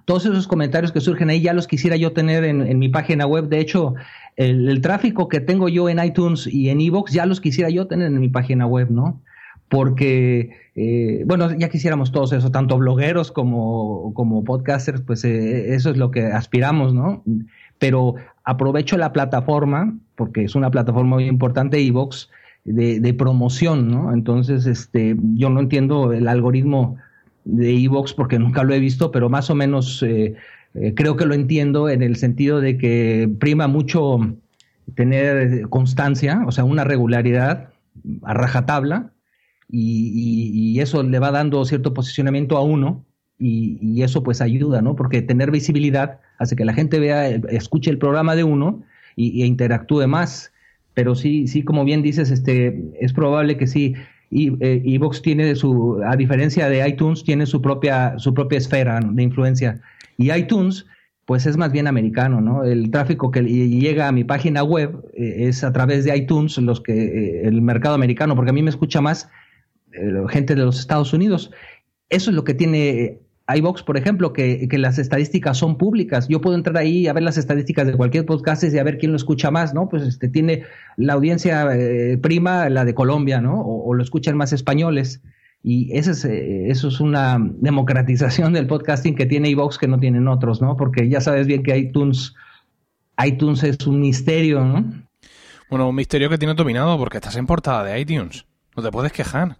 todos 0.06 0.24
esos 0.24 0.48
comentarios 0.48 0.90
que 0.90 1.02
surgen 1.02 1.28
ahí 1.28 1.42
ya 1.42 1.52
los 1.52 1.66
quisiera 1.66 1.96
yo 1.96 2.12
tener 2.12 2.44
en, 2.44 2.78
mi 2.78 2.88
página 2.88 3.26
web. 3.26 3.50
De 3.50 3.60
hecho, 3.60 3.94
el, 4.36 4.80
tráfico 4.80 5.28
que 5.28 5.40
tengo 5.40 5.68
yo 5.68 5.90
en 5.90 6.02
iTunes 6.02 6.46
y 6.46 6.70
en 6.70 6.80
Evox 6.80 7.12
ya 7.12 7.26
los 7.26 7.42
quisiera 7.42 7.68
yo 7.68 7.88
tener 7.88 8.06
en 8.06 8.20
mi 8.20 8.30
página 8.30 8.66
web, 8.66 8.90
¿no? 8.90 9.20
Porque, 9.74 10.50
eh, 10.76 11.24
bueno, 11.26 11.52
ya 11.52 11.68
quisiéramos 11.68 12.12
todos 12.12 12.32
eso, 12.32 12.52
tanto 12.52 12.78
blogueros 12.78 13.32
como, 13.32 14.14
como 14.14 14.44
podcasters, 14.44 15.00
pues 15.00 15.24
eh, 15.24 15.74
eso 15.74 15.90
es 15.90 15.96
lo 15.96 16.12
que 16.12 16.26
aspiramos, 16.26 16.94
¿no? 16.94 17.24
Pero 17.80 18.14
aprovecho 18.44 18.96
la 18.96 19.12
plataforma, 19.12 19.98
porque 20.14 20.44
es 20.44 20.54
una 20.54 20.70
plataforma 20.70 21.16
muy 21.16 21.24
importante, 21.24 21.84
Evox, 21.84 22.30
de, 22.64 23.00
de 23.00 23.14
promoción, 23.14 23.88
¿no? 23.90 24.14
Entonces, 24.14 24.66
este, 24.66 25.16
yo 25.34 25.50
no 25.50 25.58
entiendo 25.58 26.12
el 26.12 26.28
algoritmo 26.28 26.96
de 27.44 27.76
Evox 27.76 28.14
porque 28.14 28.38
nunca 28.38 28.62
lo 28.62 28.74
he 28.74 28.78
visto, 28.78 29.10
pero 29.10 29.28
más 29.28 29.50
o 29.50 29.56
menos 29.56 30.04
eh, 30.04 30.36
creo 30.94 31.16
que 31.16 31.26
lo 31.26 31.34
entiendo 31.34 31.88
en 31.88 32.04
el 32.04 32.14
sentido 32.14 32.60
de 32.60 32.78
que 32.78 33.28
prima 33.40 33.66
mucho 33.66 34.18
tener 34.94 35.68
constancia, 35.68 36.44
o 36.46 36.52
sea, 36.52 36.62
una 36.62 36.84
regularidad 36.84 37.70
a 38.22 38.34
rajatabla, 38.34 39.10
y, 39.70 40.80
eso 40.80 41.02
le 41.02 41.18
va 41.18 41.30
dando 41.30 41.64
cierto 41.64 41.94
posicionamiento 41.94 42.56
a 42.56 42.62
uno 42.62 43.04
y, 43.38 44.02
eso 44.02 44.22
pues 44.22 44.40
ayuda, 44.40 44.82
¿no? 44.82 44.96
Porque 44.96 45.22
tener 45.22 45.50
visibilidad 45.50 46.20
hace 46.38 46.56
que 46.56 46.64
la 46.64 46.74
gente 46.74 46.98
vea, 46.98 47.28
escuche 47.28 47.90
el 47.90 47.98
programa 47.98 48.36
de 48.36 48.44
uno 48.44 48.82
y, 49.16 49.42
e 49.42 49.46
interactúe 49.46 50.06
más. 50.06 50.52
Pero 50.94 51.14
sí, 51.14 51.48
sí, 51.48 51.62
como 51.62 51.84
bien 51.84 52.02
dices, 52.02 52.30
este, 52.30 52.92
es 53.00 53.12
probable 53.12 53.56
que 53.56 53.66
sí. 53.66 53.94
Y 54.30 54.52
eh, 54.64 54.82
Evox 54.84 55.22
tiene 55.22 55.54
su, 55.54 56.00
a 56.06 56.16
diferencia 56.16 56.68
de 56.68 56.86
iTunes, 56.88 57.24
tiene 57.24 57.46
su 57.46 57.60
propia, 57.60 58.18
su 58.18 58.32
propia 58.32 58.58
esfera 58.58 59.00
de 59.00 59.22
influencia. 59.22 59.80
Y 60.16 60.32
iTunes, 60.32 60.86
pues 61.24 61.46
es 61.46 61.56
más 61.56 61.72
bien 61.72 61.86
americano, 61.86 62.40
¿no? 62.40 62.64
El 62.64 62.90
tráfico 62.90 63.30
que 63.30 63.42
llega 63.42 64.08
a 64.08 64.12
mi 64.12 64.24
página 64.24 64.62
web 64.62 65.04
eh, 65.14 65.48
es 65.48 65.64
a 65.64 65.72
través 65.72 66.04
de 66.04 66.16
iTunes, 66.16 66.58
los 66.58 66.80
que, 66.80 66.92
eh, 66.92 67.42
el 67.44 67.62
mercado 67.62 67.94
americano, 67.94 68.36
porque 68.36 68.50
a 68.50 68.54
mí 68.54 68.62
me 68.62 68.70
escucha 68.70 69.00
más 69.00 69.24
eh, 69.24 69.30
gente 70.28 70.54
de 70.54 70.64
los 70.64 70.78
Estados 70.78 71.12
Unidos. 71.12 71.50
Eso 72.08 72.30
es 72.30 72.36
lo 72.36 72.44
que 72.44 72.54
tiene 72.54 73.20
iBox, 73.46 73.82
por 73.82 73.98
ejemplo, 73.98 74.32
que, 74.32 74.66
las 74.72 74.98
estadísticas 74.98 75.58
son 75.58 75.76
públicas. 75.76 76.28
Yo 76.28 76.40
puedo 76.40 76.56
entrar 76.56 76.76
ahí 76.78 77.06
a 77.06 77.12
ver 77.12 77.22
las 77.22 77.36
estadísticas 77.36 77.86
de 77.86 77.94
cualquier 77.94 78.24
podcast 78.24 78.64
y 78.64 78.78
a 78.78 78.82
ver 78.82 78.98
quién 78.98 79.12
lo 79.12 79.16
escucha 79.16 79.50
más, 79.50 79.74
¿no? 79.74 79.88
Pues 79.88 80.02
este 80.02 80.28
tiene 80.28 80.64
la 80.96 81.12
audiencia 81.12 81.68
eh, 81.74 82.16
prima, 82.16 82.68
la 82.70 82.84
de 82.84 82.94
Colombia, 82.94 83.40
¿no? 83.40 83.60
O, 83.60 83.92
lo 83.92 84.02
escuchan 84.02 84.36
más 84.36 84.52
españoles. 84.52 85.22
Y 85.62 85.94
eso 85.96 86.12
es, 86.12 86.24
eh, 86.24 86.70
eso 86.70 86.88
es 86.88 87.00
una 87.00 87.38
democratización 87.38 88.54
del 88.54 88.66
podcasting 88.66 89.14
que 89.14 89.26
tiene 89.26 89.50
iBox 89.50 89.78
que 89.78 89.88
no 89.88 89.98
tienen 89.98 90.26
otros, 90.26 90.62
¿no? 90.62 90.76
Porque 90.76 91.08
ya 91.08 91.20
sabes 91.20 91.46
bien 91.46 91.62
que 91.62 91.76
iTunes, 91.76 92.34
iTunes 93.22 93.62
es 93.62 93.86
un 93.86 94.00
misterio, 94.00 94.64
¿no? 94.64 95.04
Bueno, 95.68 95.88
un 95.88 95.94
misterio 95.94 96.30
que 96.30 96.38
tiene 96.38 96.54
dominado 96.54 96.96
porque 96.98 97.18
estás 97.18 97.36
en 97.36 97.46
portada 97.46 97.84
de 97.84 98.00
iTunes. 98.00 98.46
No 98.74 98.82
te 98.82 98.90
puedes 98.90 99.12
quejar. 99.12 99.58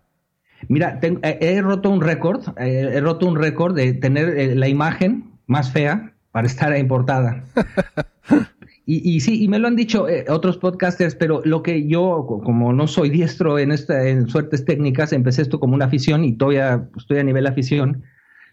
Mira, 0.69 0.99
eh, 1.03 1.39
he 1.41 1.61
roto 1.61 1.91
un 1.91 2.01
récord, 2.01 2.43
eh, 2.59 2.93
he 2.95 3.01
roto 3.01 3.27
un 3.27 3.37
récord 3.37 3.75
de 3.75 3.93
tener 3.95 4.39
eh, 4.39 4.55
la 4.55 4.69
imagen 4.69 5.33
más 5.47 5.71
fea 5.71 6.13
para 6.33 6.47
estar 6.53 6.77
importada. 6.77 7.45
y, 8.87 9.15
y, 9.15 9.21
sí, 9.21 9.43
y 9.43 9.49
me 9.49 9.59
lo 9.59 9.69
han 9.69 9.77
dicho 9.77 10.07
otros 10.29 10.59
podcasters, 10.59 11.15
pero 11.15 11.43
lo 11.45 11.63
que 11.63 11.87
yo, 11.87 12.27
como 12.45 12.73
no 12.73 12.87
soy 12.87 13.11
diestro 13.11 13.59
en, 13.59 13.73
esta, 13.73 14.09
en 14.09 14.29
suertes 14.29 14.65
técnicas, 14.65 15.13
empecé 15.13 15.43
esto 15.43 15.61
como 15.61 15.75
una 15.75 15.87
afición 15.87 16.25
y 16.25 16.33
todavía 16.33 16.89
estoy 16.97 17.19
a 17.19 17.25
nivel 17.25 17.47
afición. 17.47 18.05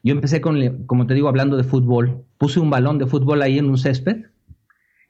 Yo 0.03 0.13
empecé 0.13 0.41
con, 0.41 0.85
como 0.87 1.05
te 1.05 1.13
digo, 1.13 1.27
hablando 1.27 1.57
de 1.57 1.63
fútbol. 1.63 2.23
Puse 2.37 2.59
un 2.59 2.71
balón 2.71 2.97
de 2.97 3.05
fútbol 3.05 3.41
ahí 3.41 3.59
en 3.59 3.65
un 3.65 3.77
césped 3.77 4.25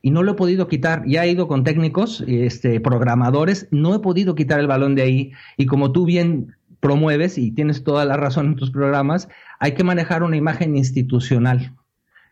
y 0.02 0.12
no 0.12 0.24
lo 0.24 0.32
he 0.32 0.36
podido 0.36 0.68
quitar. 0.68 1.04
Ya 1.06 1.26
he 1.26 1.32
ido 1.32 1.48
con 1.48 1.64
técnicos, 1.64 2.24
este, 2.28 2.80
programadores, 2.80 3.68
no 3.72 3.96
he 3.96 4.00
podido 4.00 4.36
quitar 4.36 4.60
el 4.60 4.68
balón 4.68 4.96
de 4.96 5.04
ahí. 5.04 5.32
Y 5.58 5.66
como 5.66 5.92
tú 5.92 6.06
bien 6.06 6.56
promueves, 6.82 7.38
y 7.38 7.52
tienes 7.52 7.84
toda 7.84 8.04
la 8.04 8.18
razón 8.18 8.48
en 8.48 8.56
tus 8.58 8.72
programas, 8.72 9.30
hay 9.60 9.74
que 9.74 9.84
manejar 9.84 10.24
una 10.24 10.36
imagen 10.36 10.76
institucional. 10.76 11.74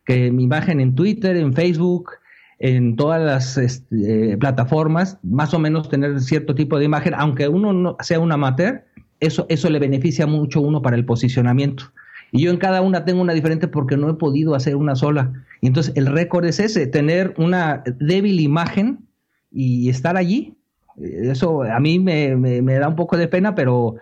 Que 0.05 0.31
mi 0.31 0.43
imagen 0.43 0.81
en 0.81 0.95
Twitter, 0.95 1.37
en 1.37 1.53
Facebook, 1.53 2.09
en 2.57 2.97
todas 2.97 3.21
las 3.21 3.57
este, 3.57 4.37
plataformas, 4.37 5.17
más 5.23 5.53
o 5.53 5.59
menos 5.59 5.87
tener 5.87 6.19
cierto 6.19 6.55
tipo 6.55 6.77
de 6.77 6.85
imagen, 6.85 7.13
aunque 7.15 7.47
uno 7.47 7.71
no 7.71 7.95
sea 8.01 8.19
un 8.19 8.31
amateur, 8.31 8.83
eso, 9.21 9.45
eso 9.49 9.69
le 9.69 9.79
beneficia 9.79 10.27
mucho 10.27 10.59
a 10.59 10.63
uno 10.63 10.81
para 10.81 10.97
el 10.97 11.05
posicionamiento. 11.05 11.91
Y 12.31 12.43
yo 12.43 12.51
en 12.51 12.57
cada 12.57 12.81
una 12.81 13.05
tengo 13.05 13.21
una 13.21 13.33
diferente 13.33 13.67
porque 13.67 13.97
no 13.97 14.09
he 14.09 14.13
podido 14.15 14.55
hacer 14.55 14.75
una 14.75 14.95
sola. 14.95 15.31
Y 15.61 15.67
entonces 15.67 15.93
el 15.95 16.07
récord 16.07 16.45
es 16.45 16.59
ese, 16.59 16.87
tener 16.87 17.33
una 17.37 17.83
débil 17.99 18.39
imagen 18.39 18.99
y 19.51 19.89
estar 19.89 20.17
allí. 20.17 20.55
Eso 20.97 21.63
a 21.63 21.79
mí 21.79 21.97
me, 21.99 22.35
me 22.35 22.73
da 22.73 22.87
un 22.87 22.95
poco 22.95 23.15
de 23.15 23.27
pena, 23.27 23.55
pero 23.55 23.95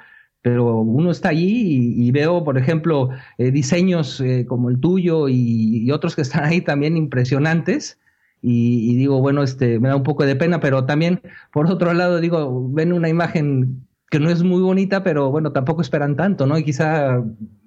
pero 0.48 0.80
uno 0.80 1.12
está 1.12 1.28
allí 1.28 1.94
y, 1.98 2.10
veo, 2.12 2.46
por 2.46 2.58
ejemplo, 2.58 3.10
eh, 3.38 3.52
diseños 3.52 4.22
eh, 4.22 4.46
como 4.48 4.70
el 4.70 4.80
tuyo 4.80 5.28
y, 5.28 5.92
otros 5.92 6.16
que 6.16 6.22
están 6.22 6.46
ahí 6.46 6.62
también 6.62 6.96
impresionantes. 6.96 8.00
Y, 8.42 8.96
digo, 8.96 9.20
bueno, 9.20 9.44
este, 9.44 9.78
me 9.82 9.90
da 9.90 9.98
un 9.98 10.04
poco 10.04 10.26
de 10.26 10.38
pena, 10.38 10.62
pero 10.62 10.86
también, 10.86 11.22
por 11.52 11.70
otro 11.70 11.94
lado, 11.94 12.22
digo, 12.22 12.66
ven 12.70 12.94
una 12.94 13.10
imagen 13.10 13.86
que 14.10 14.22
no 14.22 14.30
es 14.30 14.42
muy 14.42 14.62
bonita, 14.62 15.04
pero 15.04 15.32
bueno, 15.32 15.52
tampoco 15.52 15.82
esperan 15.82 16.16
tanto, 16.16 16.46
¿no? 16.46 16.58
Y 16.58 16.64
quizá 16.64 17.22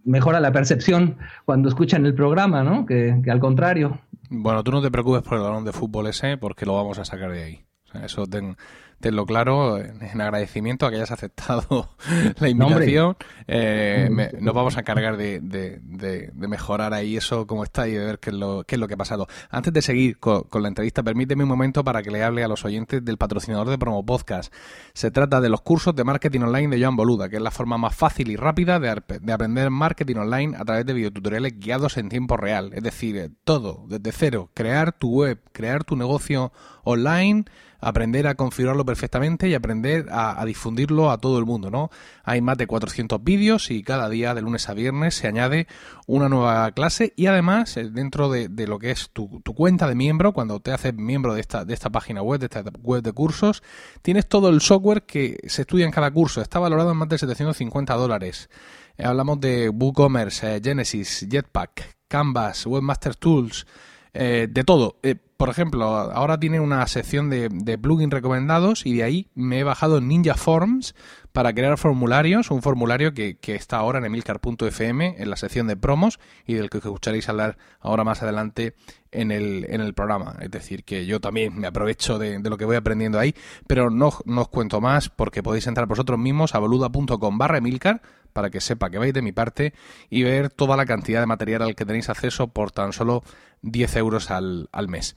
mejora 0.07 0.41
la 0.41 0.51
percepción 0.51 1.19
cuando 1.45 1.69
escuchan 1.69 2.07
el 2.07 2.15
programa, 2.15 2.63
¿no? 2.63 2.87
Que, 2.87 3.21
al 3.31 3.41
contrario. 3.41 4.01
Bueno, 4.31 4.65
tú 4.65 4.71
no 4.71 4.81
te 4.81 4.91
preocupes 4.91 5.21
por 5.21 5.37
el 5.37 5.45
balón 5.45 5.67
de 5.67 5.73
fútbol 5.73 6.07
ese, 6.07 6.39
porque 6.39 6.65
lo 6.65 6.77
vamos 6.77 6.99
a 6.99 7.05
sacar 7.05 7.31
de 7.31 7.43
ahí. 7.43 7.61
eso 8.03 8.27
ten, 8.27 8.57
tenlo 9.01 9.25
claro, 9.25 9.79
en 9.79 10.21
agradecimiento 10.21 10.87
a 10.87 10.91
que 10.91 10.97
hayas 10.97 11.11
aceptado 11.11 11.89
la 12.39 12.49
invitación. 12.49 13.17
Eh, 13.49 14.09
nos 14.41 14.55
vamos 14.55 14.77
a 14.77 14.81
encargar 14.81 15.17
de, 15.17 15.41
de, 15.41 16.31
mejorar 16.35 16.93
ahí 16.95 17.17
eso 17.17 17.47
como 17.47 17.65
está 17.65 17.89
y 17.89 17.93
de 17.93 18.05
ver 18.05 18.19
qué 18.19 18.31
es 18.31 18.37
lo, 18.37 18.65
qué 18.65 18.77
es 18.77 18.81
lo 18.81 18.87
que 18.87 18.95
ha 18.95 18.99
pasado. 18.99 19.27
Antes 19.51 19.73
de 19.73 19.83
seguir 19.83 20.19
con, 20.19 20.45
la 20.53 20.69
entrevista, 20.69 21.03
permíteme 21.03 21.45
un 21.45 21.49
momento 21.49 21.83
para 21.83 22.03
que 22.03 22.11
le 22.11 22.23
hable 22.23 22.45
a 22.45 22.49
los 22.49 22.65
oyentes 22.65 23.05
del 23.05 23.17
patrocinador 23.17 23.69
de 23.69 23.79
Promo 23.79 24.05
Podcast. 24.05 24.53
Se 24.93 25.11
trata 25.11 25.41
de 25.41 25.49
los 25.49 25.63
cursos 25.63 25.95
de 25.97 26.05
marketing 26.05 26.41
online 26.41 26.77
de 26.77 26.83
Joan 26.83 26.97
Boluda, 26.97 27.29
que 27.29 27.37
es 27.37 27.43
la 27.43 27.51
forma 27.51 27.79
más 27.79 27.95
fácil 27.95 28.31
y 28.31 28.37
rápida 28.37 28.79
de, 28.79 29.03
de 29.21 29.33
aprender 29.33 29.71
marketing 29.71 30.17
online 30.17 30.57
a 30.57 30.65
través 30.65 30.85
de 30.85 30.93
videotutoriales 30.93 31.59
guiados 31.59 31.97
en 31.97 32.09
tiempo 32.09 32.37
real. 32.37 32.71
Es 32.75 32.83
decir, 32.83 33.33
todo, 33.45 33.87
desde 33.89 34.13
cero, 34.13 34.51
crear 34.55 34.93
tu 34.93 35.11
web, 35.11 35.41
crear 35.53 35.85
tu 35.85 35.97
negocio 35.97 36.53
online 36.85 37.45
aprender 37.81 38.27
a 38.27 38.35
configurarlo 38.35 38.85
perfectamente 38.85 39.49
y 39.49 39.55
aprender 39.55 40.07
a, 40.11 40.45
difundirlo 40.45 41.11
a 41.11 41.19
todo 41.19 41.39
el 41.39 41.47
mundo, 41.47 41.71
¿no? 41.71 41.91
Hay 42.25 42.41
más 42.41 42.59
de 42.59 42.67
400 42.67 43.23
vídeos 43.23 43.71
y 43.71 43.83
cada 43.83 44.09
día 44.09 44.35
de 44.35 44.43
lunes 44.43 44.69
a 44.69 44.75
viernes 44.75 45.15
se 45.15 45.29
añade 45.29 45.67
una 46.07 46.29
nueva 46.29 46.71
clase 46.73 47.13
y 47.17 47.27
además 47.27 47.77
eh, 47.77 47.89
dentro 47.91 48.31
de, 48.31 48.49
lo 48.67 48.79
que 48.79 48.91
es 48.91 49.11
tu, 49.11 49.43
cuenta 49.55 49.89
de 49.89 49.95
miembro, 49.95 50.33
cuando 50.33 50.61
te 50.61 50.73
haces 50.73 50.95
miembro 50.95 51.35
de 51.35 51.41
esta, 51.41 51.65
de 51.65 51.75
esta 51.75 51.91
página 51.91 52.23
web, 52.23 52.41
de 52.41 52.47
esta 52.47 52.63
web 52.83 53.03
de 53.03 53.13
cursos, 53.13 53.63
tienes 54.03 54.29
todo 54.29 54.49
el 54.49 54.61
software 54.61 55.03
que 55.03 55.39
se 55.47 55.63
estudia 55.63 55.87
en 55.87 55.93
cada 55.93 56.11
curso. 56.11 56.41
Está 56.41 56.59
valorado 56.59 56.93
en 56.93 56.97
más 56.97 57.09
de 57.09 57.19
750 57.19 57.95
dólares. 57.95 58.51
Eh, 58.97 59.05
hablamos 59.05 59.41
de 59.41 59.69
WooCommerce, 59.69 60.57
eh, 60.57 60.61
Genesis, 60.63 61.27
Jetpack, 61.29 61.97
Canvas, 62.09 62.67
Webmaster 62.67 63.15
Tools, 63.15 63.67
de 64.13 64.65
todo. 64.65 64.97
Por 65.41 65.49
ejemplo, 65.49 65.85
ahora 65.85 66.39
tiene 66.39 66.61
una 66.61 66.87
sección 66.87 67.31
de, 67.31 67.79
plugins 67.79 68.13
recomendados 68.13 68.85
y 68.85 68.97
de 68.97 69.05
ahí 69.05 69.29
me 69.35 69.61
he 69.61 69.65
bajado 69.65 70.03
Ninja 70.03 70.35
Forms 70.35 70.95
para 71.33 71.53
crear 71.53 71.77
formularios, 71.79 72.51
un 72.51 72.63
formulario 72.63 73.15
que, 73.15 73.39
está 73.43 73.79
ahora 73.79 73.99
en 73.99 74.05
emilcar.fm 74.05 75.17
en 75.19 75.31
la 75.31 75.37
sección 75.37 75.67
de 75.67 75.77
promos 75.77 76.19
y 76.47 76.55
del 76.55 76.71
que 76.71 76.79
escucharéis 76.79 77.29
hablar 77.29 77.59
ahora 77.81 78.05
más 78.05 78.23
adelante 78.23 78.75
en 79.13 79.31
el, 79.31 79.67
en 79.69 79.81
el 79.81 79.95
programa. 79.95 80.37
Es 80.41 80.51
decir, 80.51 80.85
que 80.85 81.07
yo 81.07 81.21
también 81.21 81.59
me 81.59 81.67
aprovecho 81.67 82.19
de, 82.19 82.39
lo 82.41 82.57
que 82.57 82.65
voy 82.65 82.77
aprendiendo 82.77 83.19
ahí, 83.19 83.35
pero 83.67 83.91
no, 83.91 84.13
no, 84.25 84.43
os 84.43 84.49
cuento 84.49 84.81
más 84.81 85.09
porque 85.09 85.43
podéis 85.43 85.67
entrar 85.67 85.87
vosotros 85.87 86.19
mismos 86.19 86.55
a 86.55 86.59
boluda.com 86.59 87.39
barra 87.39 87.59
emilcar 87.59 88.03
para 88.33 88.51
que 88.51 88.61
sepa 88.61 88.91
que 88.91 88.99
vais 88.99 89.13
de 89.13 89.23
mi 89.23 89.33
parte 89.33 89.75
y 90.09 90.23
ver 90.23 90.51
toda 90.51 90.77
la 90.77 90.87
cantidad 90.87 91.21
de 91.21 91.27
material 91.27 91.63
al 91.63 91.75
que 91.75 91.85
tenéis 91.85 92.09
acceso 92.09 92.49
por 92.49 92.71
tan 92.71 92.93
solo 92.93 93.23
10 93.63 93.97
euros 93.97 94.31
al, 94.31 94.69
al 94.73 94.89
mes. 94.89 95.15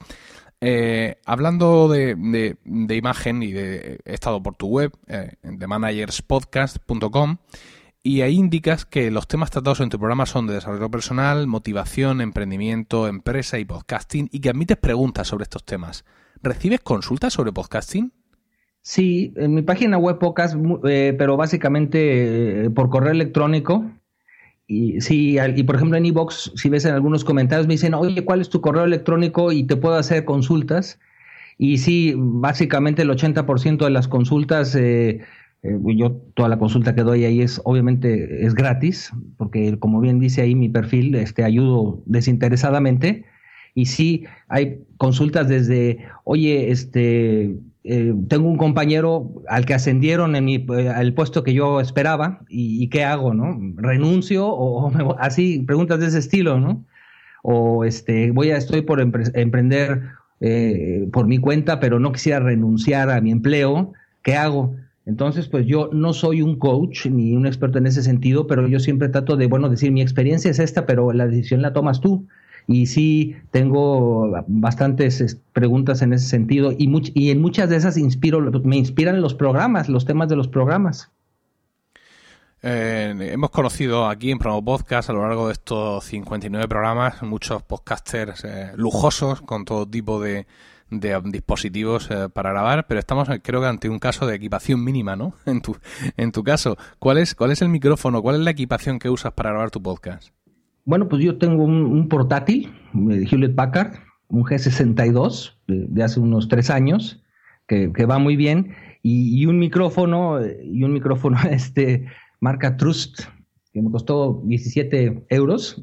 Eh, 0.60 1.16
hablando 1.24 1.88
de, 1.88 2.14
de, 2.64 2.96
imagen 2.96 3.42
y 3.42 3.52
de 3.52 4.00
he 4.04 4.14
estado 4.14 4.42
por 4.42 4.56
tu 4.56 4.68
web, 4.68 4.92
eh, 5.08 5.32
themanagerspodcast.com, 5.42 7.36
y 8.02 8.20
ahí 8.20 8.34
indicas 8.34 8.84
que 8.84 9.10
los 9.10 9.26
temas 9.26 9.50
tratados 9.50 9.80
en 9.80 9.88
tu 9.88 9.98
programa 9.98 10.26
son 10.26 10.46
de 10.46 10.54
desarrollo 10.54 10.90
personal, 10.90 11.46
motivación, 11.46 12.20
emprendimiento, 12.20 13.08
empresa 13.08 13.58
y 13.58 13.64
podcasting, 13.64 14.28
y 14.30 14.40
que 14.40 14.50
admites 14.50 14.76
preguntas 14.76 15.28
sobre 15.28 15.44
estos 15.44 15.64
temas. 15.64 16.04
¿Recibes 16.42 16.80
consultas 16.80 17.32
sobre 17.32 17.52
podcasting? 17.52 18.12
Sí, 18.82 19.32
en 19.36 19.54
mi 19.54 19.62
página 19.62 19.96
web 19.96 20.18
pocas, 20.18 20.54
eh, 20.86 21.14
pero 21.16 21.38
básicamente 21.38 22.66
eh, 22.66 22.70
por 22.70 22.90
correo 22.90 23.12
electrónico. 23.12 23.90
Y 24.66 25.00
sí, 25.00 25.36
y 25.38 25.62
por 25.62 25.76
ejemplo 25.76 25.98
en 25.98 26.06
iBox, 26.06 26.52
si 26.56 26.68
ves 26.70 26.84
en 26.84 26.94
algunos 26.94 27.24
comentarios, 27.24 27.66
me 27.66 27.74
dicen, 27.74 27.94
oye, 27.94 28.24
¿cuál 28.24 28.40
es 28.40 28.48
tu 28.48 28.60
correo 28.60 28.84
electrónico? 28.84 29.52
Y 29.52 29.64
te 29.64 29.76
puedo 29.76 29.96
hacer 29.96 30.24
consultas. 30.24 30.98
Y 31.58 31.78
sí, 31.78 32.14
básicamente 32.16 33.02
el 33.02 33.10
80% 33.10 33.84
de 33.84 33.90
las 33.90 34.08
consultas, 34.08 34.74
eh, 34.74 35.20
yo 35.62 36.12
toda 36.34 36.48
la 36.48 36.58
consulta 36.58 36.94
que 36.94 37.02
doy 37.02 37.24
ahí 37.24 37.40
es, 37.40 37.60
obviamente, 37.64 38.44
es 38.44 38.54
gratis, 38.54 39.12
porque 39.36 39.78
como 39.78 40.00
bien 40.00 40.18
dice 40.18 40.42
ahí 40.42 40.54
mi 40.54 40.68
perfil, 40.68 41.14
este, 41.14 41.44
ayudo 41.44 42.02
desinteresadamente. 42.06 43.24
Y 43.74 43.86
sí, 43.86 44.24
hay 44.48 44.84
consultas 44.98 45.48
desde, 45.48 45.98
oye, 46.24 46.70
este, 46.70 47.56
eh, 47.86 48.14
tengo 48.28 48.48
un 48.48 48.56
compañero 48.56 49.42
al 49.46 49.66
que 49.66 49.74
ascendieron 49.74 50.36
en 50.36 50.44
mi, 50.46 50.56
eh, 50.56 50.88
al 50.88 51.12
puesto 51.12 51.44
que 51.44 51.52
yo 51.52 51.82
esperaba 51.82 52.40
y, 52.48 52.88
qué 52.88 53.04
hago, 53.04 53.34
¿no? 53.34 53.58
Renuncio 53.76 54.46
o, 54.48 55.16
así 55.18 55.60
preguntas 55.60 56.00
de 56.00 56.06
ese 56.06 56.18
estilo, 56.18 56.58
¿no? 56.58 56.82
O 57.42 57.84
este 57.84 58.30
voy 58.30 58.50
a 58.50 58.56
estoy 58.56 58.80
por 58.80 59.00
emprender 59.02 60.02
eh, 60.40 61.08
por 61.12 61.26
mi 61.26 61.38
cuenta, 61.38 61.78
pero 61.78 62.00
no 62.00 62.12
quisiera 62.12 62.40
renunciar 62.40 63.10
a 63.10 63.20
mi 63.20 63.30
empleo, 63.30 63.92
¿qué 64.22 64.34
hago? 64.34 64.74
Entonces, 65.04 65.48
pues 65.48 65.66
yo 65.66 65.90
no 65.92 66.14
soy 66.14 66.40
un 66.40 66.58
coach 66.58 67.04
ni 67.06 67.36
un 67.36 67.46
experto 67.46 67.76
en 67.76 67.86
ese 67.86 68.02
sentido, 68.02 68.46
pero 68.46 68.66
yo 68.66 68.80
siempre 68.80 69.10
trato 69.10 69.36
de, 69.36 69.46
bueno, 69.46 69.68
decir, 69.68 69.92
mi 69.92 70.00
experiencia 70.00 70.50
es 70.50 70.58
esta, 70.58 70.86
pero 70.86 71.12
la 71.12 71.26
decisión 71.26 71.60
la 71.60 71.74
tomas 71.74 72.00
tú. 72.00 72.26
Y 72.66 72.86
sí, 72.86 73.36
tengo 73.50 74.42
bastantes 74.46 75.38
preguntas 75.52 76.00
en 76.02 76.12
ese 76.14 76.26
sentido 76.26 76.72
y, 76.76 77.30
en 77.30 77.40
muchas 77.40 77.68
de 77.68 77.76
esas 77.76 77.96
inspiro, 77.96 78.40
me 78.62 78.76
inspiran 78.76 79.20
los 79.20 79.34
programas, 79.34 79.88
los 79.88 80.06
temas 80.06 80.28
de 80.28 80.36
los 80.36 80.48
programas. 80.48 81.10
Eh, 82.66 83.14
hemos 83.32 83.50
conocido 83.50 84.08
aquí 84.08 84.30
en 84.30 84.38
Promo 84.38 84.64
Podcast 84.64 85.10
a 85.10 85.12
lo 85.12 85.20
largo 85.20 85.48
de 85.48 85.52
estos 85.52 86.02
59 86.04 86.66
programas 86.66 87.22
muchos 87.22 87.62
podcasters 87.62 88.42
eh, 88.44 88.72
lujosos 88.76 89.42
con 89.42 89.66
todo 89.66 89.86
tipo 89.86 90.18
de, 90.18 90.46
dispositivos 90.88 92.10
eh, 92.10 92.30
para 92.32 92.52
grabar, 92.52 92.86
pero 92.86 93.00
estamos 93.00 93.28
creo 93.42 93.60
que 93.60 93.66
ante 93.66 93.90
un 93.90 93.98
caso 93.98 94.26
de 94.26 94.36
equipación 94.36 94.82
mínima, 94.82 95.14
¿no? 95.14 95.34
En 95.44 95.60
tu, 95.60 95.76
en 96.16 96.32
tu 96.32 96.42
caso, 96.42 96.78
¿cuál 96.98 97.18
es, 97.18 97.34
¿cuál 97.34 97.50
es 97.50 97.60
el 97.60 97.68
micrófono, 97.68 98.22
cuál 98.22 98.36
es 98.36 98.40
la 98.40 98.52
equipación 98.52 98.98
que 98.98 99.10
usas 99.10 99.34
para 99.34 99.50
grabar 99.50 99.70
tu 99.70 99.82
podcast? 99.82 100.30
Bueno, 100.84 101.08
pues 101.08 101.22
yo 101.22 101.38
tengo 101.38 101.64
un, 101.64 102.08
portátil 102.08 102.70
de 102.92 103.26
Hewlett 103.26 103.54
Packard, 103.54 103.94
un 104.28 104.44
G62 104.44 105.54
de, 105.66 106.02
hace 106.02 106.20
unos 106.20 106.48
tres 106.48 106.68
años, 106.68 107.22
que, 107.66 107.88
va 108.04 108.18
muy 108.18 108.36
bien, 108.36 108.74
y, 109.02 109.46
un 109.46 109.58
micrófono, 109.58 110.38
y 110.62 110.84
un 110.84 110.92
micrófono 110.92 111.38
este 111.50 112.06
marca 112.40 112.76
Trust, 112.76 113.20
que 113.72 113.80
me 113.80 113.90
costó 113.90 114.42
17 114.44 115.24
euros 115.30 115.82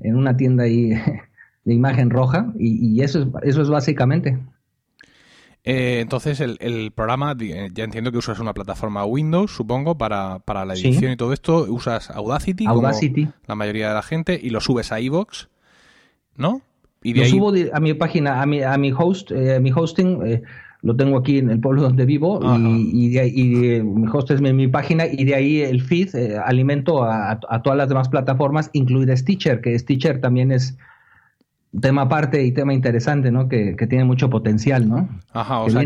en 0.00 0.16
una 0.16 0.36
tienda 0.36 0.64
ahí 0.64 0.90
de 1.64 1.74
imagen 1.74 2.08
roja, 2.08 2.54
y, 2.58 3.02
eso, 3.02 3.20
es, 3.20 3.28
eso 3.42 3.62
es 3.62 3.68
básicamente. 3.68 4.38
Eh, 5.66 5.98
entonces, 6.00 6.40
el, 6.40 6.92
programa, 6.92 7.34
eh, 7.40 7.70
ya 7.74 7.82
entiendo 7.82 8.12
que 8.12 8.18
usas 8.18 8.38
una 8.38 8.54
plataforma 8.54 9.04
Windows, 9.04 9.50
supongo, 9.50 9.98
para, 9.98 10.38
para 10.38 10.64
la 10.64 10.74
edición 10.74 11.10
y 11.10 11.16
todo 11.16 11.32
esto. 11.32 11.66
Usas 11.68 12.08
Audacity, 12.10 12.66
Audacity. 12.66 13.24
como 13.24 13.34
la 13.48 13.54
mayoría 13.56 13.88
de 13.88 13.94
la 13.94 14.02
gente, 14.02 14.38
y 14.40 14.50
lo 14.50 14.60
subes 14.60 14.92
a 14.92 15.00
iVoox, 15.00 15.48
¿no? 16.36 16.62
Y 17.02 17.14
lo 17.14 17.24
subo 17.26 17.52
a 17.72 17.80
mi 17.80 17.94
página, 17.94 18.40
a 18.40 18.46
mi, 18.46 18.62
a 18.62 18.78
mi 18.78 18.92
host, 18.92 19.32
eh, 19.32 19.58
mi 19.58 19.72
hosting, 19.72 20.40
lo 20.82 20.94
tengo 20.94 21.18
aquí 21.18 21.38
en 21.38 21.50
el 21.50 21.60
pueblo 21.60 21.82
donde 21.82 22.06
vivo, 22.06 22.40
y, 22.58 23.18
y, 23.18 23.82
mi 23.82 24.06
host 24.06 24.30
es 24.30 24.40
mi, 24.40 24.68
página, 24.68 25.04
y 25.06 25.24
de 25.24 25.34
ahí 25.34 25.60
el 25.62 25.82
feed 25.82 26.14
alimento 26.44 27.02
a, 27.02 27.40
a 27.48 27.62
todas 27.62 27.76
las 27.76 27.88
demás 27.88 28.08
plataformas, 28.08 28.70
incluida 28.72 29.16
Stitcher, 29.16 29.60
que 29.60 29.76
Stitcher 29.76 30.20
también 30.20 30.52
es 30.52 30.76
tema 31.80 32.02
aparte 32.02 32.44
y 32.44 32.52
tema 32.52 32.74
interesante, 32.74 33.30
¿no? 33.30 33.48
Que, 33.48 33.74
tiene 33.88 34.04
mucho 34.04 34.30
potencial, 34.30 34.88
¿no? 34.88 35.08
Ajá, 35.32 35.60
o 35.60 35.70
sea 35.70 35.84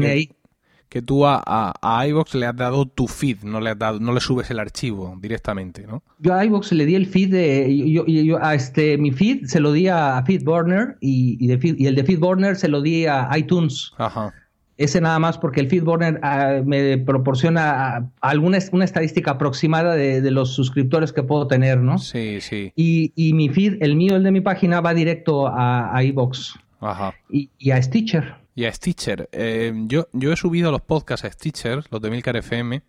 que, 0.89 1.03
tú 1.03 1.25
a, 1.25 1.41
a, 1.47 2.07
iVox 2.09 2.35
le 2.35 2.47
has 2.47 2.57
dado 2.57 2.85
tu 2.85 3.07
feed, 3.07 3.45
no 3.45 3.61
le 3.61 3.71
has 3.71 3.79
dado, 3.79 4.01
no 4.01 4.13
le 4.13 4.19
subes 4.19 4.51
el 4.51 4.59
archivo 4.59 5.17
directamente, 5.21 5.87
¿no? 5.87 6.03
Yo 6.19 6.35
a 6.35 6.45
iVox 6.45 6.73
le 6.73 6.85
di 6.85 6.97
el 6.97 7.07
feed 7.07 7.31
de, 7.31 7.93
yo, 7.93 8.05
yo, 8.07 8.45
a 8.45 8.55
este, 8.57 8.99
mi 8.99 9.13
feed 9.13 9.45
se 9.45 9.61
lo 9.61 9.71
di 9.71 9.87
a 9.87 10.21
FeedBurner 10.27 10.97
y, 11.01 11.37
y, 11.39 11.47
de, 11.47 11.77
y 11.79 11.87
el 11.87 11.95
de 11.95 12.03
FeedBurner 12.03 12.57
se 12.57 12.67
lo 12.67 12.83
di 12.83 13.07
a 13.07 13.29
iTunes. 13.37 13.93
Ajá. 13.99 14.35
Ese 14.81 15.03
nada 15.03 15.19
más 15.19 15.37
porque 15.37 15.61
el 15.61 15.69
FeedBurner 15.69 16.21
ah, 16.23 16.63
me 16.65 16.97
proporciona 16.97 17.97
ah, 17.97 18.11
alguna 18.23 18.59
una 18.73 18.87
estadística 18.87 19.33
aproximada 19.33 19.95
de, 19.95 20.31
los 20.31 20.55
suscriptores 20.55 21.13
que 21.13 21.23
puedo 21.23 21.47
tener, 21.47 21.77
¿no? 21.77 21.99
Sí, 21.99 22.41
sí. 22.41 22.73
Y, 22.77 23.13
y 23.15 23.35
mi 23.35 23.51
feed, 23.51 23.83
el 23.83 23.95
mío, 23.95 24.17
el 24.17 24.23
de 24.23 24.31
mi 24.31 24.41
página, 24.41 24.81
va 24.81 24.95
directo 24.95 25.47
a, 25.47 25.95
a 25.95 26.03
iVox. 26.03 26.55
Ajá. 26.81 27.13
Y, 27.29 27.51
y, 27.59 27.73
a 27.73 27.83
Stitcher. 27.83 28.37
Y 28.55 28.65
a 28.65 28.73
Stitcher. 28.73 29.29
Eh, 29.33 29.71
yo, 29.85 30.09
yo 30.15 30.33
he 30.33 30.37
subido 30.37 30.73
los 30.73 30.81
podcasts 30.81 31.27
a 31.27 31.31
Stitcher, 31.31 31.85
los 31.91 32.01
de 32.01 32.11
Milcar 32.11 32.39
FM, 32.39 32.81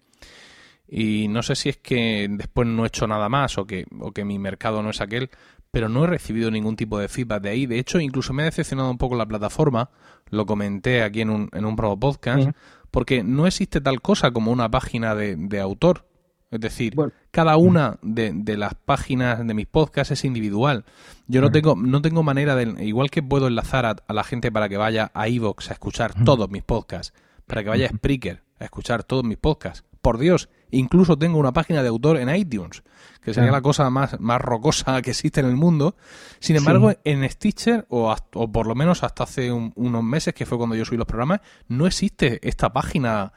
y 0.87 1.27
no 1.27 1.43
sé 1.43 1.57
si 1.57 1.67
es 1.67 1.77
que 1.77 2.29
después 2.29 2.69
no 2.69 2.85
he 2.85 2.87
hecho 2.87 3.05
nada 3.05 3.27
más 3.27 3.57
o 3.57 3.65
que, 3.65 3.85
o 3.99 4.13
que 4.13 4.23
mi 4.23 4.39
mercado 4.39 4.81
no 4.81 4.91
es 4.91 5.01
aquel, 5.01 5.29
pero 5.71 5.87
no 5.87 6.03
he 6.03 6.07
recibido 6.07 6.51
ningún 6.51 6.75
tipo 6.75 6.99
de 6.99 7.07
feedback 7.07 7.43
de 7.43 7.49
ahí. 7.49 7.65
De 7.65 7.79
hecho, 7.79 7.99
incluso 7.99 8.33
me 8.33 8.43
ha 8.43 8.45
decepcionado 8.45 8.91
un 8.91 8.97
poco 8.97 9.15
la 9.15 9.25
plataforma, 9.25 9.89
lo 10.29 10.45
comenté 10.45 11.01
aquí 11.01 11.21
en 11.21 11.29
un, 11.29 11.49
en 11.53 11.65
un 11.65 11.75
Podcast, 11.75 12.51
porque 12.91 13.23
no 13.23 13.47
existe 13.47 13.81
tal 13.81 14.01
cosa 14.01 14.31
como 14.31 14.51
una 14.51 14.69
página 14.69 15.15
de, 15.15 15.59
autor. 15.59 16.05
Es 16.51 16.59
decir, 16.59 16.93
cada 17.31 17.55
una 17.55 17.97
de, 18.01 18.33
de, 18.35 18.57
las 18.57 18.75
páginas 18.75 19.47
de 19.47 19.53
mis 19.53 19.67
podcasts 19.67 20.11
es 20.11 20.25
individual. 20.25 20.83
Yo 21.27 21.39
no 21.39 21.49
tengo 21.49 21.77
no 21.77 22.01
tengo 22.01 22.23
manera 22.23 22.57
de... 22.57 22.83
Igual 22.85 23.09
que 23.09 23.23
puedo 23.23 23.47
enlazar 23.47 23.85
a, 23.85 24.13
la 24.13 24.23
gente 24.25 24.51
para 24.51 24.67
que 24.67 24.75
vaya 24.75 25.11
a 25.13 25.29
Evox 25.29 25.69
a 25.69 25.73
escuchar 25.73 26.13
todos 26.25 26.49
mis 26.49 26.63
podcasts, 26.63 27.13
para 27.47 27.63
que 27.63 27.69
vaya 27.69 27.85
a 27.85 27.95
Spreaker 27.95 28.43
a 28.59 28.65
escuchar 28.65 29.03
todos 29.03 29.23
mis 29.23 29.37
podcasts. 29.37 29.85
Por 30.01 30.17
Dios, 30.17 30.49
incluso 30.71 31.17
tengo 31.17 31.37
una 31.37 31.53
página 31.53 31.83
de 31.83 31.89
autor 31.89 32.17
en 32.17 32.33
iTunes 32.35 32.83
que 33.21 33.33
sería 33.33 33.51
la 33.51 33.61
cosa 33.61 33.89
más, 33.89 34.19
más 34.19 34.41
rocosa 34.41 35.01
que 35.03 35.11
existe 35.11 35.39
en 35.39 35.45
el 35.45 35.55
mundo. 35.55 35.95
Sin 36.39 36.55
embargo, 36.55 36.91
en 37.03 37.29
Stitcher, 37.29 37.85
o, 37.89 38.13
o, 38.33 38.51
por 38.51 38.67
lo 38.67 38.75
menos 38.75 39.03
hasta 39.03 39.23
hace 39.23 39.51
unos 39.51 40.03
meses, 40.03 40.33
que 40.33 40.45
fue 40.45 40.57
cuando 40.57 40.75
yo 40.75 40.85
subí 40.85 40.97
los 40.97 41.07
programas, 41.07 41.41
no 41.67 41.85
existe 41.85 42.39
esta 42.47 42.73
página 42.73 43.31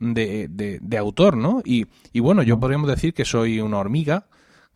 de, 0.00 0.48
de, 0.80 0.98
autor, 0.98 1.36
¿no? 1.36 1.62
Y, 1.64 1.86
y 2.12 2.20
bueno, 2.20 2.42
yo 2.42 2.58
podríamos 2.58 2.88
decir 2.88 3.14
que 3.14 3.24
soy 3.24 3.60
una 3.60 3.78
hormiga, 3.78 4.26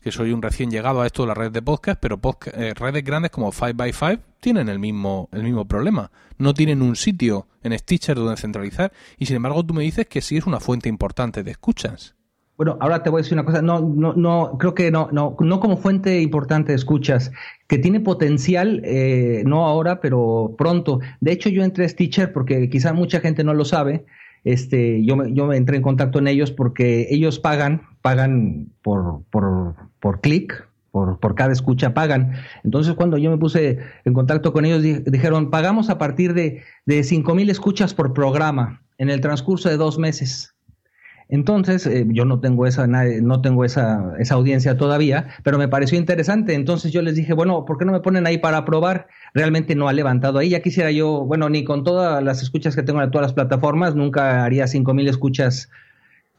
que 0.03 0.13
soy 0.13 0.33
un 0.33 0.43
recién 0.43 0.71
llegado 0.71 1.01
a 1.01 1.07
esto 1.07 1.23
de 1.23 1.29
la 1.29 1.35
red 1.35 1.53
de 1.53 1.63
podcast, 1.63 2.01
pero 2.01 2.21
eh, 2.55 2.75
redes 2.75 3.05
grandes 3.05 3.31
como 3.31 3.53
5x5 3.53 4.21
tienen 4.41 4.69
el 4.69 4.79
mismo, 4.79 5.29
el 5.33 5.45
mismo 5.45 5.65
problema. 5.65 6.11
No 6.39 6.55
tienen 6.55 6.83
un 6.83 6.97
sitio 6.97 7.47
en 7.63 7.79
Stitcher 7.79 8.17
donde 8.17 8.37
centralizar 8.37 8.93
y 9.19 9.27
sin 9.27 9.37
embargo 9.37 9.65
tú 9.65 9.75
me 9.75 9.85
dices 9.85 10.07
que 10.07 10.21
sí 10.21 10.37
es 10.37 10.47
una 10.47 10.61
fuente 10.61 10.89
importante 10.89 11.43
de 11.43 11.53
escuchas. 11.53 12.17
Bueno, 12.57 12.77
ahora 12.81 13.03
te 13.03 13.11
voy 13.11 13.21
a 13.21 13.23
decir 13.23 13.33
una 13.35 13.45
cosa, 13.45 13.63
no, 13.63 13.81
no, 13.81 14.13
no, 14.13 14.57
creo 14.59 14.75
que 14.75 14.91
no, 14.91 15.09
no, 15.11 15.37
no 15.41 15.61
como 15.61 15.79
fuente 15.79 16.21
importante 16.21 16.73
de 16.73 16.77
escuchas, 16.77 17.33
que 17.67 17.79
tiene 17.79 18.01
potencial, 18.01 18.83
eh, 18.85 19.43
no 19.47 19.67
ahora, 19.67 20.01
pero 20.01 20.55
pronto. 20.59 21.01
De 21.21 21.33
hecho, 21.33 21.49
yo 21.49 21.65
entré 21.65 21.87
a 21.87 21.89
Stitcher 21.89 22.33
porque 22.33 22.69
quizá 22.69 22.93
mucha 22.93 23.21
gente 23.21 23.43
no 23.43 23.55
lo 23.55 23.65
sabe. 23.65 24.05
Este, 24.45 25.05
yo 25.05 25.17
me, 25.17 25.33
yo 25.33 25.47
me 25.47 25.57
entré 25.57 25.77
en 25.77 25.83
contacto 25.83 26.19
en 26.19 26.29
ellos 26.29 26.51
porque 26.51 27.07
ellos 27.11 27.39
pagan, 27.39 27.83
pagan 28.03 28.69
por, 28.83 29.23
por, 29.31 29.75
por 30.03 30.21
clic, 30.21 30.69
por, 30.91 31.21
por, 31.21 31.37
cada 31.37 31.53
escucha 31.53 31.95
pagan. 31.95 32.33
Entonces, 32.65 32.95
cuando 32.95 33.17
yo 33.17 33.31
me 33.31 33.39
puse 33.39 33.79
en 34.05 34.13
contacto 34.13 34.53
con 34.53 34.65
ellos, 34.65 34.83
dijeron, 34.83 35.49
pagamos 35.49 35.89
a 35.89 35.97
partir 35.97 36.35
de, 36.35 36.63
de 36.85 37.05
5 37.05 37.35
mil 37.37 37.49
escuchas 37.49 37.95
por 37.95 38.13
programa 38.13 38.83
en 38.99 39.09
el 39.09 39.21
transcurso 39.21 39.69
de 39.69 39.77
dos 39.77 39.99
meses. 39.99 40.55
Entonces, 41.29 41.87
eh, 41.87 42.05
yo 42.09 42.27
no 42.27 42.41
tengo 42.41 42.67
esa, 42.67 42.87
no 42.87 43.41
tengo 43.41 43.65
esa, 43.65 44.13
esa 44.19 44.35
audiencia 44.35 44.77
todavía, 44.77 45.29
pero 45.43 45.57
me 45.57 45.69
pareció 45.69 45.97
interesante. 45.97 46.53
Entonces 46.55 46.93
yo 46.93 47.01
les 47.01 47.15
dije, 47.15 47.33
bueno, 47.33 47.65
¿por 47.65 47.79
qué 47.79 47.85
no 47.85 47.93
me 47.93 48.01
ponen 48.01 48.27
ahí 48.27 48.37
para 48.37 48.65
probar? 48.67 49.07
Realmente 49.33 49.75
no 49.75 49.89
ha 49.89 49.95
levantado 49.95 50.41
ahí. 50.41 50.51
Ya 50.51 50.61
quisiera 50.61 50.91
yo, 50.91 51.25
bueno, 51.25 51.49
ni 51.49 51.65
con 51.65 51.85
todas 51.85 52.23
las 52.23 52.43
escuchas 52.43 52.77
que 52.77 52.83
tengo 52.83 53.01
en 53.01 53.11
todas 53.11 53.29
las 53.29 53.33
plataformas, 53.33 53.95
nunca 53.95 54.45
haría 54.45 54.67
cinco 54.67 54.93
mil 54.93 55.09
escuchas, 55.09 55.71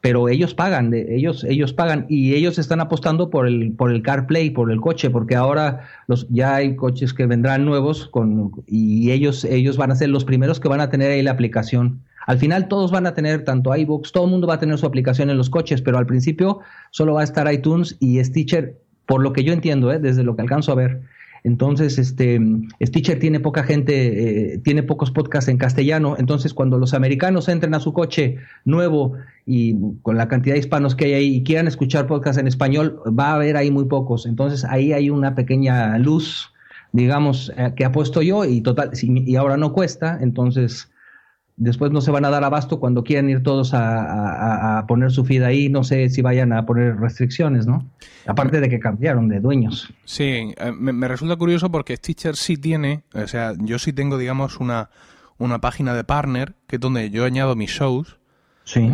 pero 0.03 0.27
ellos 0.27 0.53
pagan, 0.53 0.93
ellos, 0.93 1.45
ellos 1.45 1.71
pagan 1.71 2.05
y 2.09 2.33
ellos 2.33 2.59
están 2.59 2.81
apostando 2.81 3.29
por 3.29 3.47
el, 3.47 3.71
por 3.71 3.89
el 3.89 4.01
CarPlay, 4.01 4.49
por 4.49 4.69
el 4.69 4.81
coche, 4.81 5.09
porque 5.09 5.33
ahora 5.33 5.87
los, 6.07 6.27
ya 6.27 6.55
hay 6.55 6.75
coches 6.75 7.13
que 7.13 7.25
vendrán 7.25 7.63
nuevos 7.63 8.07
con, 8.07 8.51
y 8.67 9.11
ellos, 9.11 9.45
ellos 9.45 9.77
van 9.77 9.91
a 9.91 9.95
ser 9.95 10.09
los 10.09 10.25
primeros 10.25 10.59
que 10.59 10.67
van 10.67 10.81
a 10.81 10.89
tener 10.89 11.09
ahí 11.09 11.21
la 11.21 11.31
aplicación. 11.31 12.01
Al 12.27 12.37
final 12.37 12.67
todos 12.67 12.91
van 12.91 13.07
a 13.07 13.13
tener 13.13 13.45
tanto 13.45 13.73
iBooks, 13.73 14.11
todo 14.11 14.25
el 14.25 14.31
mundo 14.31 14.45
va 14.45 14.55
a 14.55 14.59
tener 14.59 14.77
su 14.77 14.85
aplicación 14.85 15.29
en 15.29 15.37
los 15.37 15.49
coches, 15.49 15.81
pero 15.81 15.97
al 15.97 16.05
principio 16.05 16.59
solo 16.91 17.13
va 17.13 17.21
a 17.21 17.23
estar 17.23 17.49
iTunes 17.53 17.95
y 18.01 18.21
Stitcher, 18.21 18.75
por 19.05 19.21
lo 19.21 19.31
que 19.31 19.45
yo 19.45 19.53
entiendo, 19.53 19.89
¿eh? 19.89 19.99
desde 19.99 20.23
lo 20.23 20.35
que 20.35 20.41
alcanzo 20.41 20.73
a 20.73 20.75
ver. 20.75 20.99
Entonces, 21.43 21.97
este, 21.97 22.39
Stitcher 22.81 23.19
tiene 23.19 23.39
poca 23.41 23.63
gente, 23.63 24.53
eh, 24.53 24.57
tiene 24.59 24.81
pocos 24.81 25.11
podcasts 25.11 25.49
en 25.49 25.57
castellano. 25.57 26.15
Entonces, 26.17 26.53
cuando 26.53 26.77
los 26.77 26.93
americanos 26.93 27.49
entren 27.49 27.73
a 27.73 27.81
su 27.81 27.91
coche 27.91 28.37
nuevo 28.63 29.13
y 29.45 29.75
con 30.01 30.15
la 30.15 30.29
cantidad 30.29 30.55
de 30.55 30.59
hispanos 30.59 30.95
que 30.95 31.05
hay 31.05 31.13
ahí 31.13 31.35
y 31.35 31.43
quieran 31.43 31.67
escuchar 31.67 32.07
podcasts 32.07 32.39
en 32.39 32.47
español, 32.47 33.01
va 33.07 33.31
a 33.31 33.35
haber 33.35 33.57
ahí 33.57 33.71
muy 33.71 33.85
pocos. 33.85 34.25
Entonces, 34.25 34.63
ahí 34.63 34.93
hay 34.93 35.09
una 35.09 35.35
pequeña 35.35 35.97
luz, 35.97 36.53
digamos, 36.93 37.51
eh, 37.57 37.73
que 37.75 37.83
ha 37.83 37.91
puesto 37.91 38.21
yo 38.21 38.45
y 38.45 38.61
total, 38.61 38.91
y 39.01 39.35
ahora 39.35 39.57
no 39.57 39.73
cuesta. 39.73 40.19
Entonces, 40.21 40.92
después 41.55 41.91
no 41.91 42.01
se 42.01 42.11
van 42.11 42.25
a 42.25 42.29
dar 42.29 42.43
abasto 42.43 42.79
cuando 42.79 43.03
quieran 43.03 43.29
ir 43.29 43.43
todos 43.43 43.71
a, 43.73 44.85
poner 44.87 45.11
su 45.11 45.23
feed 45.23 45.43
ahí, 45.43 45.69
no 45.69 45.83
sé 45.83 46.09
si 46.09 46.21
vayan 46.21 46.53
a 46.53 46.65
poner 46.65 46.97
restricciones, 46.97 47.67
¿no? 47.67 47.85
Aparte 48.25 48.59
de 48.59 48.69
que 48.69 48.79
cambiaron 48.79 49.27
de 49.27 49.39
dueños. 49.39 49.93
Sí, 50.05 50.53
eh, 50.57 50.71
me, 50.71 51.07
resulta 51.07 51.35
curioso 51.35 51.71
porque 51.71 51.95
Stitcher 51.95 52.35
sí 52.35 52.57
tiene, 52.57 53.03
o 53.13 53.27
sea, 53.27 53.53
yo 53.59 53.79
sí 53.79 53.93
tengo, 53.93 54.17
digamos, 54.17 54.59
una, 54.59 54.89
una 55.37 55.59
página 55.59 55.93
de 55.93 56.03
partner, 56.03 56.55
que 56.67 56.77
es 56.77 56.79
donde 56.79 57.09
yo 57.09 57.25
añado 57.25 57.55
mis 57.55 57.71
shows, 57.71 58.17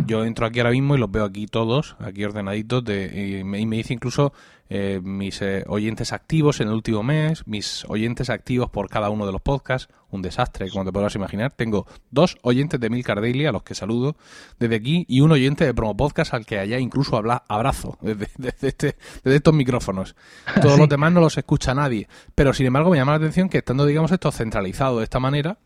yo 0.06 0.24
entro 0.24 0.46
aquí 0.46 0.58
ahora 0.58 0.72
mismo 0.72 0.96
y 0.96 0.98
los 0.98 1.10
veo 1.10 1.24
aquí 1.24 1.46
todos, 1.46 1.96
aquí 2.00 2.24
ordenaditos, 2.24 2.84
de, 2.84 3.40
y, 3.40 3.44
me, 3.44 3.58
dice 3.58 3.94
incluso 3.94 4.32
eh, 4.72 5.00
mis 5.02 5.42
eh, 5.42 5.64
oyentes 5.66 6.12
activos 6.12 6.60
en 6.60 6.68
el 6.68 6.74
último 6.74 7.02
mes, 7.02 7.44
mis 7.44 7.84
oyentes 7.88 8.30
activos 8.30 8.70
por 8.70 8.88
cada 8.88 9.10
uno 9.10 9.26
de 9.26 9.32
los 9.32 9.40
podcasts, 9.40 9.92
un 10.10 10.22
desastre, 10.22 10.70
como 10.70 10.84
te 10.84 10.92
podrás 10.92 11.16
imaginar. 11.16 11.52
Tengo 11.52 11.86
dos 12.12 12.38
oyentes 12.42 12.78
de 12.78 12.88
Milcar 12.88 13.20
Daily, 13.20 13.46
a 13.46 13.52
los 13.52 13.64
que 13.64 13.74
saludo 13.74 14.14
desde 14.60 14.76
aquí, 14.76 15.04
y 15.08 15.22
un 15.22 15.32
oyente 15.32 15.66
de 15.66 15.74
Promo 15.74 15.96
Podcast 15.96 16.34
al 16.34 16.46
que 16.46 16.60
allá 16.60 16.78
incluso 16.78 17.16
habla, 17.16 17.42
abrazo 17.48 17.98
desde, 18.00 18.28
este, 18.68 18.96
desde, 19.24 19.36
estos 19.36 19.54
micrófonos. 19.54 20.14
Todos 20.62 20.78
los 20.78 20.88
demás 20.88 21.12
no 21.12 21.20
los 21.20 21.36
escucha 21.36 21.74
nadie. 21.74 22.06
Pero 22.36 22.54
sin 22.54 22.66
embargo 22.66 22.90
me 22.90 22.96
llama 22.96 23.10
la 23.10 23.18
atención 23.18 23.48
que 23.48 23.58
estando, 23.58 23.84
digamos, 23.86 24.12
esto 24.12 24.30
centralizado 24.30 24.98
de 24.98 25.04
esta 25.04 25.18
manera, 25.18 25.58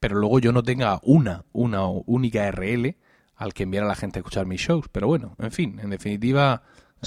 pero 0.00 0.16
luego 0.16 0.40
yo 0.40 0.50
no 0.50 0.64
tenga 0.64 0.98
una, 1.04 1.44
una 1.52 1.86
única 1.86 2.50
RL 2.50 2.96
al 3.36 3.54
que 3.54 3.62
enviar 3.62 3.84
a 3.84 3.88
la 3.88 3.94
gente 3.94 4.18
a 4.18 4.20
escuchar 4.20 4.46
mis 4.46 4.60
shows. 4.60 4.88
Pero 4.90 5.06
bueno, 5.06 5.36
en 5.38 5.52
fin, 5.52 5.78
en 5.80 5.90
definitiva, 5.90 6.64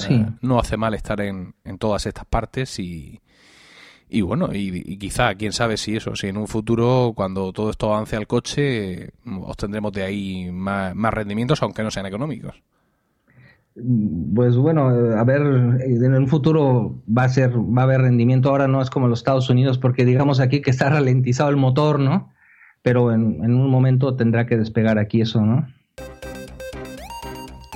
eh, 0.09 0.25
no 0.41 0.59
hace 0.59 0.77
mal 0.77 0.93
estar 0.93 1.21
en, 1.21 1.55
en 1.63 1.77
todas 1.77 2.05
estas 2.05 2.25
partes 2.25 2.79
y, 2.79 3.21
y 4.07 4.21
bueno, 4.21 4.49
y, 4.53 4.97
quizá, 4.97 5.33
quién 5.35 5.51
sabe 5.51 5.77
si 5.77 5.95
eso, 5.95 6.15
si 6.15 6.27
en 6.27 6.37
un 6.37 6.47
futuro, 6.47 7.13
cuando 7.15 7.51
todo 7.51 7.69
esto 7.71 7.91
avance 7.91 8.15
al 8.15 8.27
coche, 8.27 9.11
obtendremos 9.25 9.91
de 9.93 10.03
ahí 10.03 10.51
más, 10.51 10.95
rendimientos, 11.13 11.61
aunque 11.63 11.81
no 11.81 11.89
sean 11.89 12.05
económicos. 12.05 12.61
Pues 14.33 14.55
bueno, 14.55 14.87
a 14.87 15.23
ver, 15.25 15.41
en 15.41 16.13
un 16.13 16.27
futuro 16.27 17.01
va 17.05 17.23
a 17.23 17.29
ser, 17.29 17.57
va 17.57 17.81
a 17.81 17.85
haber 17.85 18.01
rendimiento. 18.01 18.49
Ahora 18.49 18.67
no 18.67 18.81
es 18.81 18.89
como 18.89 19.07
los 19.07 19.19
Estados 19.19 19.49
Unidos, 19.49 19.79
porque 19.79 20.05
digamos 20.05 20.39
aquí 20.39 20.61
que 20.61 20.71
está 20.71 20.89
ralentizado 20.91 21.49
el 21.49 21.57
motor, 21.57 21.99
¿no? 21.99 22.31
Pero 22.83 23.11
en, 23.11 23.43
en 23.43 23.53
un 23.55 23.69
momento 23.69 24.15
tendrá 24.15 24.45
que 24.45 24.57
despegar 24.57 24.99
aquí 24.99 25.21
eso, 25.21 25.41
¿no? 25.41 25.67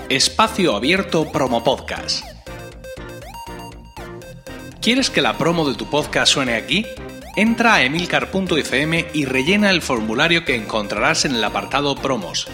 Espacio 0.10 0.76
Abierto 0.76 1.32
Promo 1.32 1.63
Podcast. 1.63 2.26
¿Quieres 4.82 5.12
que 5.12 5.22
la 5.22 5.38
promo 5.38 5.69
de 5.69 5.76
tu 5.76 5.88
podcast 5.88 6.34
suene 6.34 6.56
aquí? 6.56 6.84
Entra 7.36 7.76
a 7.76 7.84
emilcar.fm 7.84 9.06
y 9.13 9.26
rellena 9.26 9.69
el 9.69 9.84
formulario 9.84 10.45
que 10.45 10.56
encontrarás 10.56 11.26
en 11.26 11.36
el 11.36 11.43
apartado 11.43 11.93
Promos. 11.93 12.48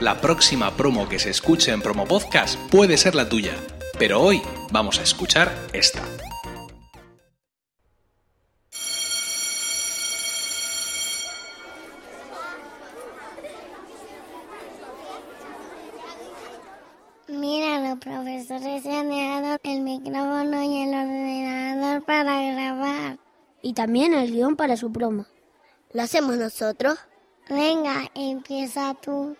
La 0.00 0.20
próxima 0.20 0.76
promo 0.76 1.08
que 1.08 1.20
se 1.20 1.30
escuche 1.30 1.70
en 1.70 1.80
Promo 1.80 2.06
Podcast 2.06 2.58
puede 2.70 2.96
ser 2.96 3.14
la 3.14 3.28
tuya, 3.28 3.54
pero 4.00 4.20
hoy 4.20 4.42
vamos 4.72 4.98
a 4.98 5.04
escuchar 5.04 5.56
esta. 5.72 6.02
Y 23.66 23.72
también 23.72 24.14
el 24.14 24.30
guion 24.30 24.54
para 24.54 24.76
su 24.76 24.92
promo. 24.92 25.26
¿Lo 25.90 26.00
hacemos 26.00 26.36
nosotros? 26.36 27.00
Venga, 27.50 28.12
empieza 28.14 28.94
tú. 28.94 29.36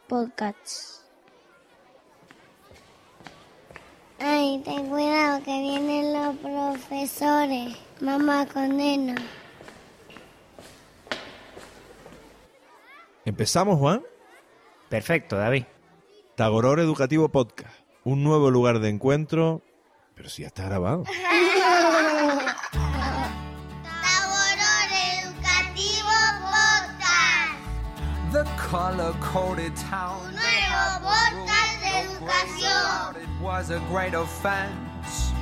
Ay, 4.20 4.62
ten 4.64 4.88
cuidado 4.88 5.42
que 5.42 5.61
vienen 5.61 6.12
los 6.12 6.37
profesores. 6.37 7.77
Mamá 8.01 8.46
condena. 8.46 9.16
¿Empezamos, 13.29 13.79
Juan? 13.79 14.03
Perfecto, 14.88 15.37
David. 15.37 15.64
Tagoror 16.35 16.81
Educativo 16.81 17.29
Podcast. 17.29 17.75
Un 18.03 18.25
nuevo 18.25 18.51
lugar 18.51 18.79
de 18.79 18.88
encuentro. 18.88 19.61
Pero 20.14 20.31
si 20.31 20.41
ya 20.41 20.49
está 20.49 20.64
grabado. 20.64 21.05
Taboror 21.05 21.69
Educativo 25.21 26.09
Podcast. 26.41 28.33
The 28.33 28.45
color 28.57 29.12
coded 29.21 29.75
town. 29.91 30.25
Un 30.25 30.35
nuevo 30.35 31.01
podcast 31.03 31.83
de 31.83 32.01
educación. 32.01 33.17
It 33.23 33.43
was 33.43 33.69
a 33.69 33.79
great 33.91 34.14
offense. 34.14 35.35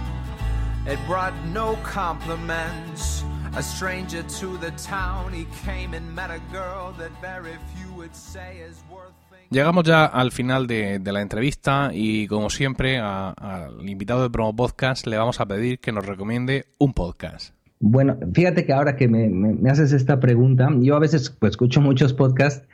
It 0.88 0.98
brought 1.06 1.34
no 1.52 1.76
compliments. 1.84 3.15
A 3.56 3.62
stranger 3.62 4.22
to 4.40 4.58
the 4.60 4.70
town, 4.72 5.32
he 5.32 5.46
came 5.64 5.96
and 5.96 6.14
met 6.14 6.30
a 6.30 6.38
girl 6.52 6.92
that 6.98 7.10
very 7.22 7.56
few 7.74 7.90
would 7.96 8.12
say 8.14 8.58
is 8.60 8.84
worth 8.90 9.14
thinking. 9.30 9.48
Llegamos 9.50 9.84
ya 9.84 10.04
al 10.04 10.30
final 10.30 10.66
de, 10.66 10.98
de 10.98 11.12
la 11.12 11.22
entrevista 11.22 11.90
y 11.94 12.26
como 12.26 12.50
siempre 12.50 12.98
a- 12.98 13.30
al 13.30 13.88
invitado 13.88 14.22
de 14.22 14.28
Promo 14.30 14.54
Podcast 14.54 15.06
le 15.06 15.16
vamos 15.16 15.40
a 15.40 15.46
pedir 15.46 15.78
que 15.78 15.90
nos 15.90 16.04
recomiende 16.04 16.66
un 16.78 16.92
podcast. 16.92 17.54
Bueno, 17.80 18.18
fíjate 18.34 18.66
que 18.66 18.74
ahora 18.74 18.94
que 18.96 19.08
me, 19.08 19.28
me- 19.28 19.54
me 19.54 19.70
haces 19.70 19.92
esta 19.92 20.20
pregunta, 20.20 20.68
yo 20.80 20.94
a 20.94 20.98
veces 20.98 21.30
pues, 21.30 21.50
escucho 21.52 21.80
muchos 21.80 22.12
podcasts, 22.12 22.66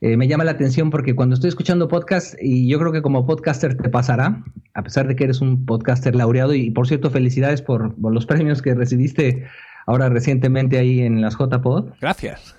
eh, 0.00 0.16
me 0.16 0.26
llama 0.26 0.44
la 0.44 0.52
atención 0.52 0.88
porque 0.88 1.14
cuando 1.14 1.34
estoy 1.34 1.48
escuchando 1.48 1.86
podcasts, 1.88 2.34
y 2.40 2.66
yo 2.66 2.78
creo 2.78 2.92
que 2.92 3.02
como 3.02 3.26
podcaster 3.26 3.76
te 3.76 3.90
pasará, 3.90 4.42
a 4.72 4.82
pesar 4.82 5.06
de 5.06 5.16
que 5.16 5.24
eres 5.24 5.42
un 5.42 5.66
podcaster 5.66 6.14
laureado, 6.16 6.54
y 6.54 6.70
por 6.70 6.86
cierto, 6.88 7.10
felicidades 7.10 7.60
por, 7.60 7.94
por 8.00 8.14
los 8.14 8.24
premios 8.26 8.62
que 8.62 8.74
recibiste 8.74 9.46
ahora 9.86 10.08
recientemente 10.08 10.78
ahí 10.78 11.00
en 11.00 11.20
las 11.20 11.36
JPod. 11.38 11.90
Gracias. 12.00 12.56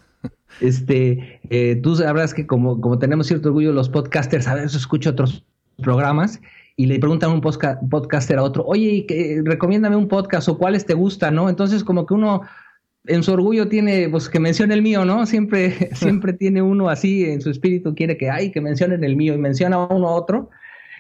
Este, 0.60 1.40
eh, 1.50 1.76
tú 1.82 1.96
sabrás 1.96 2.34
que 2.34 2.46
como, 2.46 2.80
como 2.82 3.00
tenemos 3.00 3.28
cierto 3.28 3.50
orgullo 3.50 3.72
los 3.72 3.90
podcasters, 3.90 4.48
a 4.48 4.56
veces 4.56 4.76
escucho 4.76 5.12
otros 5.12 5.46
programas 5.82 6.42
y 6.76 6.86
le 6.86 7.00
preguntan 7.00 7.32
a 7.32 7.34
un 7.34 7.42
podcaster 7.90 8.38
a 8.38 8.44
otro, 8.44 8.64
oye, 8.66 9.06
que- 9.08 9.42
recomiéndame 9.44 9.96
un 9.96 10.08
podcast 10.08 10.48
o 10.50 10.58
cuáles 10.58 10.86
te 10.86 10.94
gustan, 10.94 11.36
¿no? 11.36 11.50
Entonces 11.50 11.84
como 11.84 12.06
que 12.06 12.14
uno 12.14 12.42
en 13.08 13.24
su 13.24 13.32
orgullo 13.34 13.68
tiene, 13.68 14.08
pues 14.10 14.30
que 14.30 14.40
mencione 14.40 14.74
el 14.76 14.82
mío, 14.84 15.06
¿no? 15.06 15.26
Siempre, 15.26 15.90
siempre 15.96 16.34
tiene 16.34 16.62
uno 16.62 16.90
así 16.90 17.26
en 17.26 17.42
su 17.42 17.50
espíritu, 17.50 17.96
quiere 17.96 18.18
que, 18.18 18.30
ay, 18.30 18.52
que 18.52 18.62
mencionen 18.62 19.04
el 19.04 19.16
mío 19.16 19.34
y 19.34 19.38
menciona 19.40 19.80
uno 19.88 20.08
a 20.08 20.12
otro. 20.14 20.50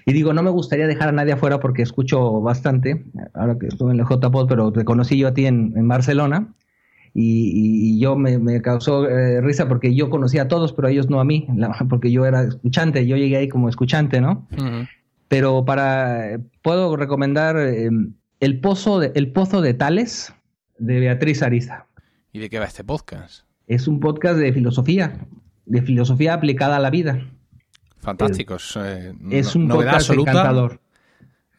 Y 0.06 0.14
digo, 0.14 0.34
no 0.34 0.42
me 0.44 0.50
gustaría 0.50 0.88
dejar 0.88 1.10
a 1.10 1.12
nadie 1.12 1.34
afuera 1.34 1.60
porque 1.60 1.82
escucho 1.82 2.42
bastante, 2.42 3.06
ahora 3.34 3.58
que 3.60 3.68
estuve 3.68 3.94
en 3.94 4.00
el 4.00 4.06
JPod, 4.06 4.48
pero 4.48 4.72
te 4.72 4.84
conocí 4.84 5.18
yo 5.18 5.28
a 5.28 5.34
ti 5.34 5.46
en, 5.46 5.74
en 5.76 5.88
Barcelona 5.88 6.54
y, 7.14 7.52
y- 7.96 8.00
yo 8.00 8.16
me, 8.16 8.40
me 8.40 8.62
causó 8.62 9.08
eh, 9.08 9.42
risa 9.42 9.68
porque 9.68 9.94
yo 9.94 10.10
conocía 10.10 10.44
a 10.44 10.48
todos, 10.48 10.74
pero 10.74 10.88
ellos 10.88 11.10
no 11.10 11.20
a 11.20 11.26
mí, 11.26 11.46
la- 11.56 11.76
porque 11.90 12.12
yo 12.12 12.26
era 12.26 12.42
escuchante, 12.44 13.06
yo 13.06 13.16
llegué 13.18 13.38
ahí 13.38 13.48
como 13.50 13.70
escuchante, 13.70 14.22
¿no? 14.22 14.48
Pero 15.28 15.64
para, 15.66 16.40
puedo 16.62 16.96
recomendar 16.98 17.56
eh, 17.58 17.90
el, 18.40 18.60
pozo 18.60 19.00
de, 19.00 19.12
el 19.16 19.32
Pozo 19.32 19.62
de 19.62 19.74
Tales 19.74 20.34
de 20.78 21.00
Beatriz 21.00 21.42
Ariza. 21.44 21.86
¿Y 22.34 22.40
de 22.40 22.50
qué 22.50 22.60
va 22.60 22.66
este 22.66 22.84
podcast? 22.84 23.46
Es 23.68 23.88
un 23.88 24.00
podcast 24.00 24.38
de 24.40 24.52
filosofía, 24.52 25.20
de 25.66 25.82
filosofía 25.84 26.34
aplicada 26.34 26.78
a 26.78 26.80
la 26.80 26.90
vida. 26.90 27.26
Fantásticos. 28.02 28.78
eh, 28.82 29.14
Es 29.30 29.56
no- 29.56 29.62
un 29.62 29.68
novedad 29.68 29.96
absoluta. 29.96 30.32
encantador. 30.32 30.82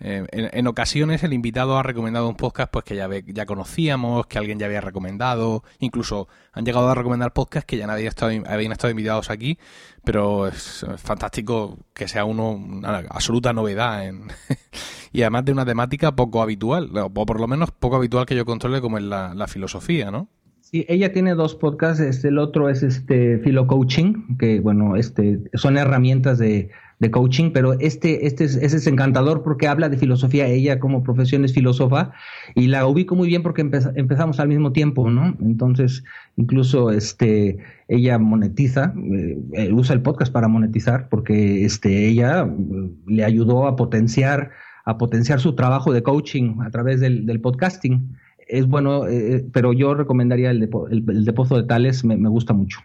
Eh, 0.05 0.27
en, 0.33 0.51
en 0.53 0.67
ocasiones 0.67 1.23
el 1.23 1.33
invitado 1.33 1.79
ha 1.79 1.85
recomendado 1.85 2.29
un 2.29 2.35
podcast 2.35 2.73
pues 2.73 2.85
que 2.85 2.97
ya, 2.97 3.07
ve- 3.07 3.23
ya 3.29 3.47
conocíamos, 3.47 4.27
que 4.27 4.37
alguien 4.37 4.59
ya 4.59 4.67
había 4.67 4.81
recomendado, 4.81 5.63
incluso 5.79 6.27
han 6.53 6.65
llegado 6.65 6.89
a 6.89 6.95
recomendar 6.97 7.33
podcasts 7.33 7.67
que 7.67 7.77
ya 7.77 7.85
habían 7.85 8.09
estado, 8.09 8.33
habían 8.49 8.73
estado 8.73 8.91
invitados 8.91 9.31
aquí, 9.31 9.59
pero 10.03 10.49
es 10.49 10.85
fantástico 10.97 11.79
que 11.95 12.09
sea 12.09 12.25
uno 12.25 12.51
una 12.51 12.99
absoluta 13.11 13.53
novedad 13.53 14.05
en- 14.05 14.27
y 15.13 15.23
además 15.23 15.45
de 15.45 15.53
una 15.53 15.65
temática 15.65 16.17
poco 16.17 16.43
habitual, 16.43 16.91
o 16.99 17.09
por 17.11 17.39
lo 17.41 17.47
menos 17.47 17.71
poco 17.71 17.95
habitual 17.95 18.27
que 18.27 18.35
yo 18.35 18.45
controle 18.45 18.81
como 18.81 18.99
es 18.99 19.05
la, 19.05 19.35
la 19.35 19.47
filosofía, 19.47 20.11
¿no? 20.11 20.27
Sí, 20.73 20.87
ella 20.89 21.13
tiene 21.13 21.35
dos 21.35 21.55
podcasts, 21.55 22.01
este, 22.01 22.29
el 22.29 22.39
otro 22.39 22.71
es 22.71 22.83
este 22.83 23.39
Filo 23.41 23.67
Coaching, 23.67 24.39
que 24.39 24.59
bueno, 24.61 24.97
este, 24.97 25.39
son 25.53 25.77
herramientas 25.77 26.39
de, 26.39 26.71
de 26.99 27.11
coaching, 27.11 27.51
pero 27.53 27.75
este, 27.75 28.27
este 28.27 28.45
es, 28.45 28.57
ese 28.57 28.79
es 28.79 28.87
encantador 28.87 29.43
porque 29.43 29.69
habla 29.69 29.91
de 29.91 29.99
filosofía, 29.99 30.47
ella 30.47 30.79
como 30.81 31.03
profesión 31.03 31.45
es 31.45 31.53
filósofa, 31.53 32.13
y 32.55 32.69
la 32.69 32.87
ubico 32.87 33.15
muy 33.15 33.29
bien 33.29 33.43
porque 33.43 33.61
empeza- 33.61 33.93
empezamos 33.97 34.41
al 34.41 34.49
mismo 34.49 34.73
tiempo, 34.73 35.11
¿no? 35.11 35.37
Entonces, 35.43 36.05
incluso 36.39 36.91
este, 36.91 37.59
ella 37.89 38.19
monetiza, 38.19 38.95
eh, 38.97 39.39
eh, 39.53 39.73
usa 39.75 39.95
el 39.95 40.01
podcast 40.01 40.33
para 40.33 40.49
monetizar, 40.49 41.11
porque 41.11 41.67
este, 41.67 42.09
ella 42.09 42.45
eh, 42.47 42.91
le 43.09 43.25
ayudó 43.27 43.67
a 43.67 43.77
potenciar, 43.77 44.53
a 44.87 44.97
potenciar 44.97 45.39
su 45.39 45.55
trabajo 45.55 45.93
de 45.93 46.03
coaching 46.03 46.63
a 46.63 46.71
través 46.71 47.01
del, 47.01 47.27
del 47.27 47.43
podcasting 47.43 48.17
es 48.53 48.67
bueno, 48.67 49.09
eh, 49.09 49.45
pero 49.53 49.73
yo 49.73 49.95
recomendaría 49.95 50.51
el 50.51 50.61
de, 50.61 50.69
el 50.91 51.25
de 51.25 51.33
Pozo 51.33 51.57
de 51.57 51.65
Tales, 51.65 52.05
me, 52.05 52.17
me 52.17 52.29
gusta 52.29 52.53
mucho. 52.53 52.81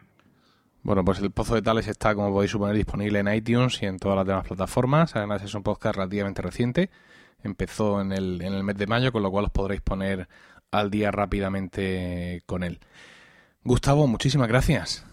Bueno, 0.83 1.03
pues 1.03 1.19
el 1.19 1.31
Pozo 1.31 1.55
de 1.55 1.61
Tales 1.61 1.89
está, 1.89 2.15
como 2.15 2.31
podéis 2.31 2.51
suponer, 2.51 2.75
disponible 2.75 3.19
en 3.19 3.33
iTunes 3.33 3.81
y 3.83 3.85
en 3.85 3.99
todas 3.99 4.15
las 4.15 4.25
demás 4.25 4.47
plataformas. 4.47 5.15
Además, 5.15 5.43
es 5.43 5.53
un 5.53 5.63
podcast 5.63 5.95
relativamente 5.95 6.41
reciente. 6.41 6.89
Empezó 7.43 7.99
en 7.99 8.13
el, 8.13 8.41
en 8.41 8.53
el 8.53 8.63
mes 8.63 8.77
de 8.77 8.87
mayo, 8.87 9.11
con 9.11 9.23
lo 9.23 9.29
cual 9.29 9.45
os 9.45 9.51
podréis 9.51 9.81
poner 9.81 10.29
al 10.71 10.89
día 10.89 11.11
rápidamente 11.11 12.41
con 12.45 12.63
él. 12.63 12.79
Gustavo, 13.65 14.07
muchísimas 14.07 14.47
gracias. 14.47 15.06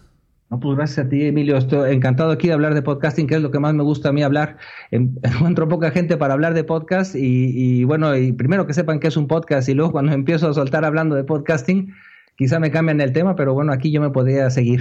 No, 0.55 0.61
pues 0.61 0.77
gracias 0.77 1.05
a 1.05 1.09
ti, 1.09 1.25
Emilio. 1.25 1.57
Estoy 1.57 1.93
encantado 1.93 2.31
aquí 2.31 2.47
de 2.47 2.53
hablar 2.53 2.73
de 2.75 2.81
podcasting, 2.81 3.27
que 3.27 3.35
es 3.35 3.41
lo 3.41 3.51
que 3.51 3.59
más 3.59 3.73
me 3.73 3.83
gusta 3.83 4.07
a 4.07 4.13
mí 4.13 4.23
hablar. 4.23 4.55
Encuentro 4.91 5.67
poca 5.67 5.91
gente 5.91 6.15
para 6.15 6.33
hablar 6.33 6.53
de 6.53 6.63
podcast 6.63 7.13
y, 7.13 7.83
bueno, 7.83 8.15
y 8.15 8.31
primero 8.31 8.65
que 8.65 8.73
sepan 8.73 9.01
que 9.01 9.09
es 9.09 9.17
un 9.17 9.27
podcast 9.27 9.67
y 9.67 9.73
luego 9.73 9.91
cuando 9.91 10.13
empiezo 10.13 10.47
a 10.47 10.53
soltar 10.53 10.85
hablando 10.85 11.13
de 11.15 11.25
podcasting, 11.25 11.93
quizá 12.37 12.61
me 12.61 12.71
cambian 12.71 13.01
el 13.01 13.11
tema, 13.11 13.35
pero 13.35 13.53
bueno, 13.53 13.73
aquí 13.73 13.91
yo 13.91 13.99
me 13.99 14.11
podría 14.11 14.49
seguir. 14.49 14.79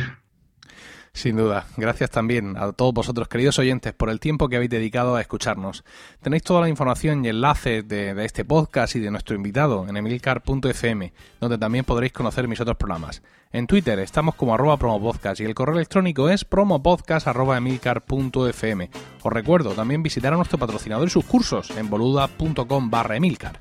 Sin 1.15 1.37
duda. 1.37 1.67
Gracias 1.77 2.11
también 2.11 2.57
a 2.59 2.73
todos 2.73 2.93
vosotros, 2.93 3.29
queridos 3.29 3.61
oyentes, 3.61 3.93
por 3.93 4.11
el 4.11 4.19
tiempo 4.19 4.49
que 4.49 4.57
habéis 4.57 4.73
dedicado 4.73 5.15
a 5.15 5.21
escucharnos. 5.21 5.85
Tenéis 6.21 6.43
toda 6.43 6.61
la 6.61 6.69
información 6.69 7.25
y 7.25 7.29
enlaces 7.29 7.87
de, 7.87 8.15
de 8.15 8.25
este 8.25 8.45
podcast 8.45 8.97
y 8.97 9.01
de 9.01 9.13
nuestro 9.13 9.37
invitado 9.37 9.87
en 9.89 9.97
emilcar.fm, 9.97 11.13
donde 11.41 11.57
también 11.57 11.85
podréis 11.85 12.13
conocer 12.13 12.49
mis 12.49 12.61
otros 12.61 12.77
programas. 12.77 13.23
En 13.53 13.69
Twitter 13.69 14.01
estamos 14.01 14.35
como 14.35 14.55
arroba 14.55 14.77
promopodcast 14.77 15.41
y 15.41 15.45
el 15.45 15.55
correo 15.55 15.77
electrónico 15.77 16.29
es 16.29 16.45
promopodcast.emilcar.fm. 16.45 18.91
Os 19.23 19.33
recuerdo 19.33 19.71
también 19.71 20.03
visitar 20.03 20.33
a 20.33 20.37
nuestro 20.37 20.59
patrocinador 20.59 21.07
y 21.07 21.11
sus 21.11 21.25
cursos 21.25 21.71
en 21.71 21.89
boluda.com 21.89 22.91
barra 22.91 23.17
emilcar. 23.17 23.61